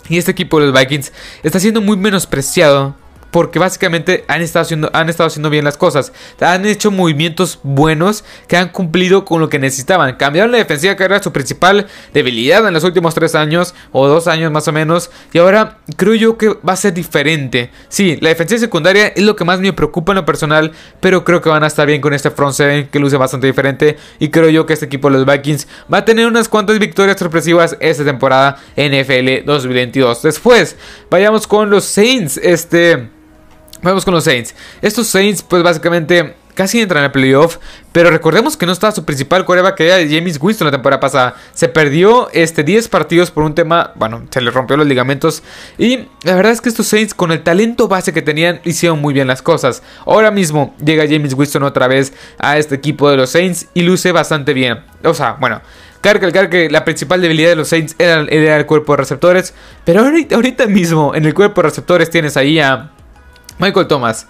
y 0.09 0.19
este 0.19 0.31
equipo 0.31 0.61
de 0.61 0.67
los 0.67 0.79
Vikings 0.79 1.13
está 1.43 1.59
siendo 1.59 1.81
muy 1.81 1.97
menospreciado 1.97 2.95
porque 3.31 3.59
básicamente 3.59 4.25
han 4.29 4.43
estado, 4.43 4.63
haciendo, 4.63 4.91
han 4.93 5.09
estado 5.09 5.27
haciendo 5.27 5.51
bien 5.51 5.65
las 5.65 5.77
cosas. 5.77 6.13
Han 6.41 6.67
hecho 6.67 6.91
movimientos 6.91 7.61
buenos 7.63 8.25
que 8.49 8.57
han 8.57 8.69
cumplido 8.71 9.25
con 9.25 9.41
lo 9.41 9.49
que 9.49 9.59
necesitaban. 9.59 10.17
Cambiaron 10.17 10.53
la 10.53 10.59
defensiva 10.59 10.97
que 10.97 11.05
era 11.05 11.23
su 11.23 11.33
principal 11.33 11.87
debilidad 12.15 12.67
en 12.67 12.73
los 12.73 12.85
últimos 12.85 13.15
tres 13.15 13.35
años 13.35 13.75
o 13.93 14.07
dos 14.09 14.27
años 14.27 14.51
más 14.53 14.69
o 14.69 14.73
menos. 14.73 15.11
Y 15.33 15.39
ahora 15.39 15.79
creo 15.97 16.15
yo 16.15 16.39
que 16.39 16.49
va 16.49 16.73
a 16.73 16.77
ser 16.77 16.95
diferente. 16.95 17.71
Sí, 17.89 18.19
la 18.21 18.31
defensiva 18.31 18.61
secundaria 18.61 19.09
es 19.09 19.23
lo 19.23 19.37
que 19.37 19.45
más 19.45 19.61
me 19.61 19.73
preocupa 19.73 20.13
en 20.13 20.17
lo 20.17 20.25
personal. 20.25 20.73
Pero 21.01 21.25
creo 21.25 21.41
que 21.41 21.49
van 21.49 21.65
a 21.65 21.67
estar 21.67 21.87
bien 21.87 22.01
con 22.01 22.15
este 22.15 22.31
front 22.31 22.55
seven 22.55 22.89
que 22.89 22.99
luce 22.99 23.17
bastante 23.17 23.47
diferente. 23.47 23.97
Y 24.19 24.29
creo 24.29 24.49
yo 24.49 24.67
que 24.67 24.73
este 24.73 24.87
equipo 24.87 25.11
de 25.11 25.19
los 25.19 25.27
Vikings 25.27 25.69
va 25.93 25.99
a 25.99 26.05
tener 26.05 26.27
unas 26.27 26.49
cuantas 26.49 26.79
victorias 26.79 27.19
sorpresivas 27.19 27.77
esta 27.81 28.05
temporada 28.05 28.57
NFL 28.77 29.45
2022. 29.45 30.23
Después, 30.23 30.77
vayamos 31.11 31.47
con 31.47 31.71
los 31.71 31.85
Saints. 31.85 32.39
Este... 32.39 33.17
Vamos 33.83 34.05
con 34.05 34.15
los 34.15 34.25
Saints. 34.25 34.55
Estos 34.83 35.07
Saints, 35.07 35.43
pues 35.43 35.63
básicamente 35.63 36.35
casi 36.57 36.81
entran 36.81 37.05
el 37.05 37.13
playoff. 37.13 37.59
Pero 37.93 38.11
recordemos 38.11 38.57
que 38.57 38.67
no 38.67 38.73
estaba 38.73 38.93
su 38.93 39.05
principal 39.05 39.45
coreback, 39.45 39.77
que 39.77 39.87
era 39.87 39.97
James 39.97 40.39
Winston 40.41 40.67
la 40.67 40.73
temporada 40.73 40.99
pasada. 40.99 41.37
Se 41.53 41.69
perdió 41.69 42.29
este 42.33 42.65
10 42.65 42.89
partidos 42.89 43.31
por 43.31 43.45
un 43.45 43.55
tema, 43.55 43.93
bueno, 43.95 44.27
se 44.31 44.41
le 44.41 44.51
rompió 44.51 44.77
los 44.77 44.87
ligamentos. 44.87 45.45
Y 45.79 46.09
la 46.25 46.35
verdad 46.35 46.53
es 46.53 46.61
que 46.61 46.69
estos 46.69 46.89
Saints, 46.89 47.15
con 47.15 47.31
el 47.31 47.43
talento 47.45 47.87
base 47.87 48.13
que 48.13 48.23
tenían, 48.23 48.61
hicieron 48.65 49.01
muy 49.01 49.15
bien 49.15 49.29
las 49.29 49.43
cosas. 49.43 49.83
Ahora 50.05 50.33
mismo 50.33 50.75
llega 50.85 51.05
James 51.09 51.35
Winston 51.35 51.63
otra 51.63 51.87
vez 51.87 52.13
a 52.39 52.59
este 52.59 52.75
equipo 52.75 53.09
de 53.09 53.17
los 53.17 53.31
Saints 53.31 53.69
y 53.75 53.83
luce 53.83 54.11
bastante 54.11 54.53
bien. 54.53 54.81
O 55.05 55.15
sea, 55.15 55.37
bueno. 55.39 55.61
Cabe 56.03 56.21
recalcar 56.21 56.51
que 56.51 56.71
la 56.71 56.85
principal 56.85 57.21
debilidad 57.21 57.49
de 57.49 57.57
los 57.57 57.69
Saints 57.69 57.97
era, 57.99 58.25
era, 58.31 58.59
el 58.59 58.67
cuerpo 58.67 58.93
de 58.93 58.99
receptores. 58.99 59.55
Pero 59.85 60.03
ahorita, 60.03 60.37
ahorita 60.37 60.67
mismo 60.67 61.15
en 61.17 61.25
el 61.25 61.35
cuerpo 61.35 61.63
de 61.63 61.69
receptores 61.69 62.11
tienes 62.11 62.37
ahí 62.37 62.61
a 62.61 62.93
Michael 63.59 63.87
Thomas, 63.87 64.27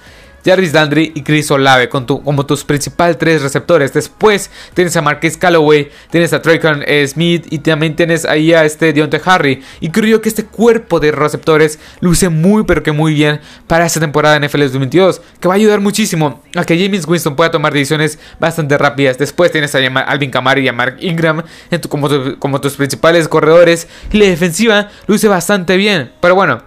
Jarvis 0.47 0.73
Landry 0.73 1.11
y 1.17 1.23
Chris 1.23 1.51
Olave 1.51 1.89
como 1.89 2.47
tus 2.47 2.63
principales 2.63 3.19
tres 3.19 3.43
receptores. 3.43 3.93
Después 3.93 4.49
tienes 4.75 4.97
a 4.97 5.03
Marquez 5.03 5.37
Calloway, 5.37 5.91
tienes 6.11 6.33
a 6.33 6.41
Traycon 6.41 6.85
Smith 7.09 7.47
y 7.51 7.59
también 7.59 7.97
tienes 7.97 8.25
ahí 8.25 8.55
a 8.55 8.65
este 8.65 8.93
Deontay 8.93 9.21
Harry. 9.25 9.63
Y 9.81 9.91
creo 9.91 10.07
yo 10.07 10.23
que 10.23 10.29
este 10.29 10.45
cuerpo 10.45 11.01
de 11.01 11.11
receptores 11.11 11.81
luce 11.99 12.29
muy 12.29 12.63
pero 12.63 12.85
que 12.85 12.93
muy 12.93 13.15
bien 13.15 13.41
para 13.67 13.87
esta 13.87 13.99
temporada 13.99 14.37
en 14.37 14.45
NFL 14.45 14.61
2022, 14.61 15.21
que 15.41 15.49
va 15.49 15.55
a 15.55 15.57
ayudar 15.57 15.81
muchísimo 15.81 16.43
a 16.55 16.65
que 16.65 16.79
James 16.79 17.09
Winston 17.09 17.35
pueda 17.35 17.51
tomar 17.51 17.73
decisiones 17.73 18.21
bastante 18.39 18.79
rápidas. 18.79 19.19
Después 19.19 19.51
tienes 19.51 19.75
a 19.75 19.79
Alvin 19.79 20.31
Kamara 20.31 20.61
y 20.61 20.69
a 20.69 20.73
Mark 20.73 20.99
Ingram 21.01 21.43
como, 21.89 22.09
como 22.39 22.61
tus 22.61 22.75
principales 22.75 23.27
corredores 23.27 23.89
y 24.13 24.19
la 24.19 24.27
defensiva 24.27 24.91
luce 25.09 25.27
bastante 25.27 25.77
bien. 25.77 26.13
Pero 26.21 26.37
bueno, 26.37 26.63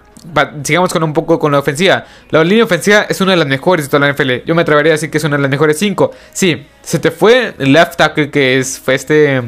sigamos 0.64 0.92
con 0.92 1.04
un 1.04 1.14
poco 1.14 1.40
con 1.40 1.52
la 1.52 1.60
ofensiva. 1.60 2.06
La 2.30 2.44
línea 2.44 2.64
ofensiva 2.64 3.06
es 3.10 3.22
una 3.22 3.32
de 3.32 3.38
las 3.38 3.48
mejores 3.48 3.86
de 3.86 3.90
toda 3.90 4.08
la 4.08 4.14
NFL. 4.14 4.46
Yo 4.46 4.56
me 4.56 4.62
atrevería 4.62 4.92
a 4.92 4.96
decir 4.96 5.10
que 5.10 5.18
es 5.18 5.24
una 5.24 5.38
de 5.38 5.42
las 5.44 5.52
mejores 5.52 5.78
5. 5.80 6.12
Sí, 6.34 6.66
se 6.82 7.00
te 7.00 7.12
fue 7.12 7.54
el 7.58 7.74
left 7.74 7.96
tackle 7.96 8.30
que 8.30 8.60
es, 8.60 8.80
fue 8.80 8.96
este... 8.96 9.44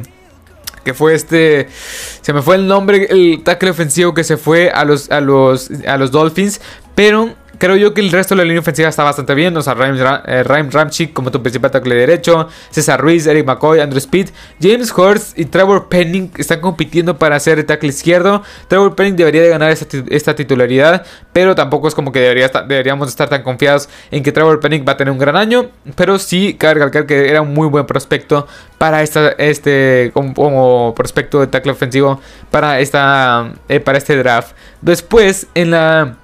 Que 0.84 0.94
fue 0.96 1.14
este... 1.14 1.68
Se 2.22 2.34
me 2.34 2.42
fue 2.42 2.56
el 2.56 2.68
nombre, 2.68 3.08
el 3.10 3.44
tackle 3.44 3.70
ofensivo 3.70 4.14
que 4.14 4.24
se 4.24 4.38
fue 4.38 4.72
a 4.72 4.84
los, 4.84 5.12
a 5.12 5.22
los, 5.22 5.70
a 5.88 5.98
los 5.98 6.12
Dolphins. 6.12 6.60
Pero 6.96 7.36
Creo 7.62 7.76
yo 7.76 7.94
que 7.94 8.02
el 8.02 8.12
resto 8.12 8.34
de 8.34 8.40
la 8.40 8.44
línea 8.44 8.60
ofensiva 8.60 8.90
está 8.90 9.04
bastante 9.04 9.36
bien. 9.36 9.56
O 9.56 9.62
sea, 9.62 9.76
Raim, 9.76 9.96
eh, 10.26 10.42
Ramchick 10.42 11.14
como 11.14 11.30
tu 11.30 11.44
principal 11.44 11.70
tackle 11.70 11.94
derecho. 11.94 12.48
César 12.72 13.00
Ruiz, 13.00 13.28
Eric 13.28 13.46
McCoy, 13.46 13.80
Andrew 13.80 14.00
Speed. 14.00 14.30
James 14.60 14.92
Hurst 14.92 15.38
y 15.38 15.46
Trevor 15.46 15.88
Penning 15.88 16.32
están 16.40 16.60
compitiendo 16.60 17.20
para 17.20 17.40
ser 17.40 17.60
el 17.60 17.68
tackle 17.68 17.90
izquierdo. 17.90 18.42
Trevor 18.68 18.96
Penning 18.96 19.16
debería 19.16 19.44
de 19.44 19.50
ganar 19.50 19.72
esta, 19.72 20.36
titularidad. 20.36 21.06
Pero 21.34 21.54
tampoco 21.54 21.88
es 21.88 21.94
como 21.94 22.12
que 22.12 22.20
debería 22.20 22.48
deberíamos 22.68 23.10
estar 23.10 23.30
tan 23.30 23.44
confiados 23.44 23.90
en 24.10 24.24
que 24.24 24.32
Trevor 24.32 24.60
Penning 24.60 24.84
va 24.88 24.94
a 24.94 24.98
tener 24.98 25.12
un 25.12 25.20
gran 25.20 25.36
año. 25.36 25.70
Pero 25.96 26.18
sí, 26.18 26.56
cabe 26.56 26.74
recalcar 26.74 27.06
que 27.06 27.30
era 27.30 27.44
un 27.44 27.54
muy 27.54 27.68
buen 27.68 27.86
prospecto 27.86 28.48
para 28.80 29.04
esta, 29.04 29.34
este 29.38 30.10
como, 30.16 30.96
prospecto 30.96 31.40
de 31.40 31.46
tackle 31.46 31.74
ofensivo 31.74 32.20
para, 32.50 32.80
esta, 32.80 33.52
eh, 33.70 33.80
para 33.80 34.00
este 34.00 34.18
draft. 34.18 34.56
Después, 34.82 35.46
en 35.54 35.70
la 35.70 36.18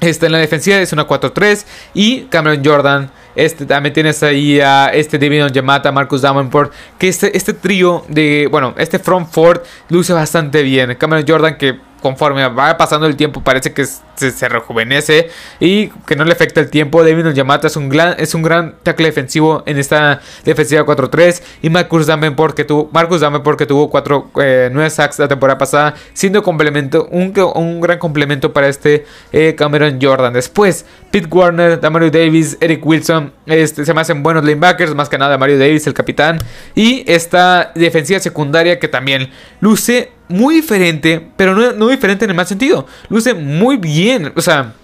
Está 0.00 0.26
en 0.26 0.32
la 0.32 0.38
defensiva 0.38 0.78
es 0.78 0.92
una 0.92 1.06
4-3 1.06 1.64
y 1.94 2.22
Cameron 2.22 2.62
Jordan. 2.64 3.10
Este, 3.36 3.66
también 3.66 3.92
tienes 3.92 4.22
ahí 4.22 4.60
a 4.60 4.88
este 4.88 5.18
David 5.18 5.46
Yamata, 5.52 5.92
Marcus 5.92 6.22
Davenport. 6.22 6.72
Que 6.98 7.08
este, 7.08 7.36
este 7.36 7.52
trío 7.52 8.04
de, 8.08 8.48
bueno, 8.50 8.74
este 8.78 8.98
front 8.98 9.30
four 9.30 9.62
luce 9.88 10.12
bastante 10.12 10.62
bien. 10.62 10.94
Cameron 10.96 11.24
Jordan 11.26 11.56
que 11.58 11.78
conforme 12.00 12.46
va 12.48 12.76
pasando 12.76 13.06
el 13.06 13.16
tiempo 13.16 13.42
parece 13.42 13.72
que 13.72 13.84
se, 13.84 14.48
rejuvenece 14.48 15.30
y 15.58 15.88
que 15.88 16.16
no 16.16 16.24
le 16.24 16.32
afecta 16.32 16.60
el 16.60 16.70
tiempo. 16.70 17.02
David 17.02 17.32
Yamata 17.32 17.66
es 17.66 17.76
un, 17.76 17.88
gran, 17.88 18.14
es 18.18 18.34
un 18.34 18.42
gran 18.42 18.74
tackle 18.82 19.06
defensivo 19.06 19.62
en 19.66 19.78
esta 19.78 20.20
defensiva 20.44 20.84
4-3 20.84 21.42
y 21.62 21.70
Marcus 21.70 22.06
Davenport 22.06 22.56
que 22.56 22.64
tuvo, 22.64 22.90
Marcus 22.92 23.20
Davenport 23.20 23.58
que 23.58 23.66
tuvo 23.66 23.90
4, 23.90 24.30
9 24.34 24.70
eh, 24.86 24.90
sacks 24.90 25.18
la 25.18 25.28
temporada 25.28 25.58
pasada 25.58 25.94
siendo 26.12 26.42
complemento, 26.42 27.08
un, 27.10 27.32
un 27.54 27.80
gran 27.80 27.98
complemento 27.98 28.52
para 28.52 28.68
este 28.68 29.06
eh, 29.32 29.54
Cameron 29.56 29.98
Jordan. 30.00 30.32
Después 30.32 30.84
Pete 31.10 31.28
Warner, 31.30 31.80
Damario 31.80 32.10
Davis, 32.10 32.56
Eric 32.60 32.84
Wilson 32.84 33.32
este, 33.46 33.84
se 33.84 33.94
me 33.94 34.00
hacen 34.00 34.22
buenos 34.22 34.44
linebackers, 34.44 34.94
más 34.94 35.08
que 35.08 35.18
nada 35.18 35.38
Mario 35.38 35.58
Davis 35.58 35.86
el 35.86 35.94
capitán 35.94 36.38
y 36.74 37.04
esta 37.06 37.72
defensiva 37.74 38.20
secundaria 38.20 38.78
que 38.78 38.88
también 38.88 39.30
luce 39.60 40.12
muy 40.30 40.54
diferente, 40.54 41.28
pero 41.36 41.54
no, 41.54 41.72
no 41.72 41.88
diferente 41.88 42.24
en 42.24 42.30
el 42.30 42.36
más 42.36 42.48
sentido. 42.48 42.86
Luce 43.08 43.34
muy 43.34 43.76
bien, 43.76 44.32
o 44.34 44.40
sea, 44.40 44.74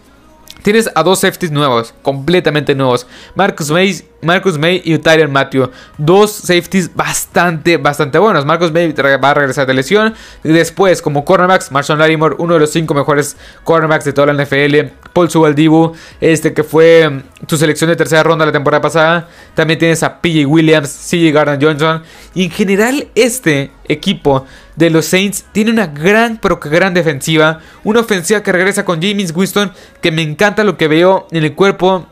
tienes 0.62 0.90
a 0.94 1.02
dos 1.02 1.20
safeties 1.20 1.52
nuevos, 1.52 1.94
completamente 2.02 2.74
nuevos. 2.74 3.06
Marcus 3.34 3.70
May, 3.70 4.02
Marcus 4.22 4.58
May 4.58 4.82
y 4.84 4.98
Tyrion 4.98 5.30
Matthew. 5.30 5.70
Dos 5.98 6.32
safeties 6.32 6.94
bastante, 6.94 7.76
bastante 7.76 8.18
buenos. 8.18 8.44
Marcus 8.44 8.72
May 8.72 8.92
va 8.92 9.30
a 9.30 9.34
regresar 9.34 9.66
de 9.66 9.74
lesión. 9.74 10.14
Después, 10.42 11.02
como 11.02 11.24
cornerbacks, 11.24 11.70
Marshall 11.70 11.98
Larimore, 11.98 12.36
uno 12.38 12.54
de 12.54 12.60
los 12.60 12.70
cinco 12.70 12.94
mejores 12.94 13.36
cornerbacks 13.64 14.04
de 14.04 14.12
toda 14.12 14.32
la 14.32 14.44
NFL. 14.44 14.92
Paul 15.12 15.30
Subaldibu, 15.30 15.94
este 16.20 16.52
que 16.52 16.62
fue 16.62 17.08
mm, 17.08 17.46
tu 17.46 17.56
selección 17.56 17.88
de 17.90 17.96
tercera 17.96 18.22
ronda 18.22 18.46
la 18.46 18.52
temporada 18.52 18.80
pasada. 18.80 19.28
También 19.54 19.78
tienes 19.78 20.02
a 20.02 20.20
PJ 20.20 20.46
Williams, 20.46 20.88
CJ 21.10 21.32
Gardner 21.32 21.62
Johnson. 21.62 22.02
Y 22.34 22.44
en 22.44 22.50
general, 22.50 23.08
este 23.14 23.70
equipo 23.88 24.46
de 24.76 24.90
los 24.90 25.06
Saints 25.06 25.44
tiene 25.52 25.70
una 25.70 25.86
gran, 25.86 26.38
pero 26.38 26.60
que 26.60 26.68
gran 26.68 26.94
defensiva. 26.94 27.60
Una 27.84 28.00
ofensiva 28.00 28.42
que 28.42 28.52
regresa 28.52 28.84
con 28.84 29.00
James 29.00 29.32
Winston, 29.34 29.72
que 30.00 30.10
me 30.10 30.22
encanta 30.22 30.64
lo 30.64 30.76
que 30.76 30.88
veo 30.88 31.26
en 31.30 31.44
el 31.44 31.54
cuerpo 31.54 32.06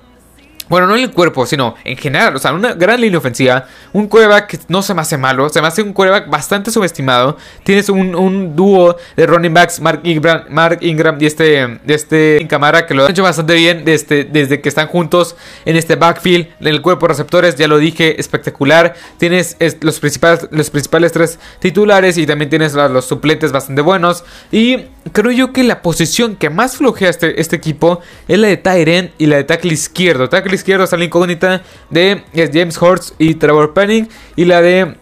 bueno, 0.75 0.89
no 0.89 0.97
en 0.97 1.05
el 1.05 1.13
cuerpo, 1.13 1.47
sino 1.47 1.77
en 1.85 1.97
general. 1.97 2.35
O 2.35 2.41
sea, 2.41 2.53
una 2.53 2.73
gran 2.73 3.01
línea 3.01 3.19
ofensiva. 3.19 3.65
Un 3.93 4.09
quarterback 4.09 4.49
que 4.49 4.59
no 4.67 4.83
se 4.83 4.93
me 4.93 5.03
hace 5.03 5.17
malo. 5.17 5.49
Se 5.49 5.61
me 5.61 5.69
hace 5.69 5.83
un 5.83 5.93
quarterback 5.93 6.29
bastante 6.29 6.73
subestimado. 6.73 7.37
Tienes 7.63 7.89
un, 7.89 8.57
dúo 8.57 8.97
de 9.15 9.25
running 9.25 9.55
backs, 9.55 9.81
Mark 9.81 10.01
Ingram, 10.03 10.47
Mark 10.49 10.79
Ingram 10.81 11.17
y 11.21 11.27
este, 11.27 11.79
este 11.87 12.45
Camara, 12.51 12.87
que 12.87 12.95
lo 12.95 13.05
han 13.05 13.13
hecho 13.13 13.23
bastante 13.23 13.55
bien 13.55 13.85
desde, 13.85 14.25
desde 14.25 14.61
que 14.61 14.69
están 14.69 14.89
juntos 14.89 15.37
en 15.65 15.77
este 15.77 15.95
backfield. 15.95 16.49
En 16.59 16.67
el 16.67 16.83
cuerpo 16.83 17.07
de 17.07 17.13
receptores, 17.13 17.55
ya 17.55 17.69
lo 17.69 17.79
dije, 17.79 18.21
espectacular. 18.21 18.95
Tienes 19.17 19.57
los, 19.81 20.01
principales, 20.01 20.49
los 20.51 20.71
principales 20.71 21.13
tres 21.13 21.39
titulares 21.61 22.19
y 22.19 22.27
también 22.27 22.51
tienes 22.51 22.75
los, 22.75 23.05
suplentes 23.05 23.53
bastante 23.53 23.81
buenos. 23.81 24.25
Y 24.51 24.87
creo 25.13 25.33
yo 25.33 25.53
que 25.53 25.63
la 25.65 25.83
posición 25.83 26.37
que 26.37 26.51
más 26.51 26.77
flojea 26.77 27.11
este, 27.11 27.41
este 27.41 27.57
equipo 27.57 28.01
es 28.29 28.39
la 28.39 28.49
de 28.49 28.57
Tyren 28.57 29.13
y 29.19 29.27
la 29.27 29.37
de 29.37 29.45
tackle 29.45 29.73
izquierdo. 29.73 30.29
Tackle 30.29 30.55
izquierdo 30.55 30.85
está 30.85 30.97
la 30.97 31.05
incógnita 31.05 31.63
de 31.91 32.23
James 32.35 32.81
Hortz 32.81 33.15
y 33.19 33.35
Trevor 33.35 33.75
Penning. 33.75 34.09
Y 34.37 34.45
la 34.45 34.61
de 34.63 34.97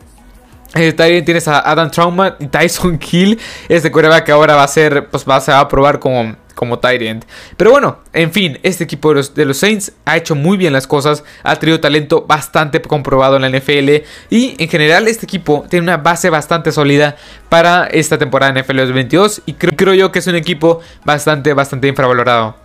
eh, 0.75 0.93
también 0.93 1.25
tienes 1.25 1.47
a 1.49 1.59
Adam 1.71 1.91
Trauma 1.91 2.37
y 2.39 2.47
Tyson 2.47 2.99
Kill. 2.99 3.39
Este 3.69 3.91
coreback 3.91 4.25
que 4.25 4.33
ahora 4.33 4.55
va 4.55 4.65
a 4.65 4.69
ser, 4.69 5.09
pues 5.09 5.25
va, 5.29 5.37
a 5.37 5.69
probar 5.69 5.99
como, 5.99 6.35
como 6.55 6.81
Pero 6.81 7.71
bueno, 7.71 7.99
en 8.15 8.33
fin, 8.33 8.59
este 8.63 8.85
equipo 8.85 9.13
de 9.13 9.45
los, 9.45 9.57
Saints 9.59 9.93
ha 10.07 10.17
hecho 10.17 10.35
muy 10.35 10.57
bien 10.57 10.73
las 10.73 10.87
cosas. 10.87 11.25
Ha 11.43 11.57
tenido 11.57 11.81
talento 11.81 12.25
bastante 12.27 12.81
comprobado 12.81 13.37
en 13.37 13.43
la 13.43 13.51
NFL. 13.51 14.07
Y 14.31 14.57
en 14.59 14.69
general, 14.69 15.09
este 15.09 15.27
equipo 15.27 15.67
tiene 15.69 15.85
una 15.85 15.99
base 15.99 16.31
bastante 16.31 16.73
sólida 16.73 17.17
para 17.51 17.87
esta 17.87 18.17
temporada 18.17 18.53
NFL 18.53 18.79
2022. 18.79 19.43
Y 19.45 19.55
creo, 19.55 19.73
creo 19.77 19.95
yo 19.95 20.13
que 20.13 20.21
es 20.21 20.27
un 20.27 20.37
equipo 20.37 20.81
bastante, 21.05 21.53
bastante 21.53 21.89
infravalorado. 21.89 22.62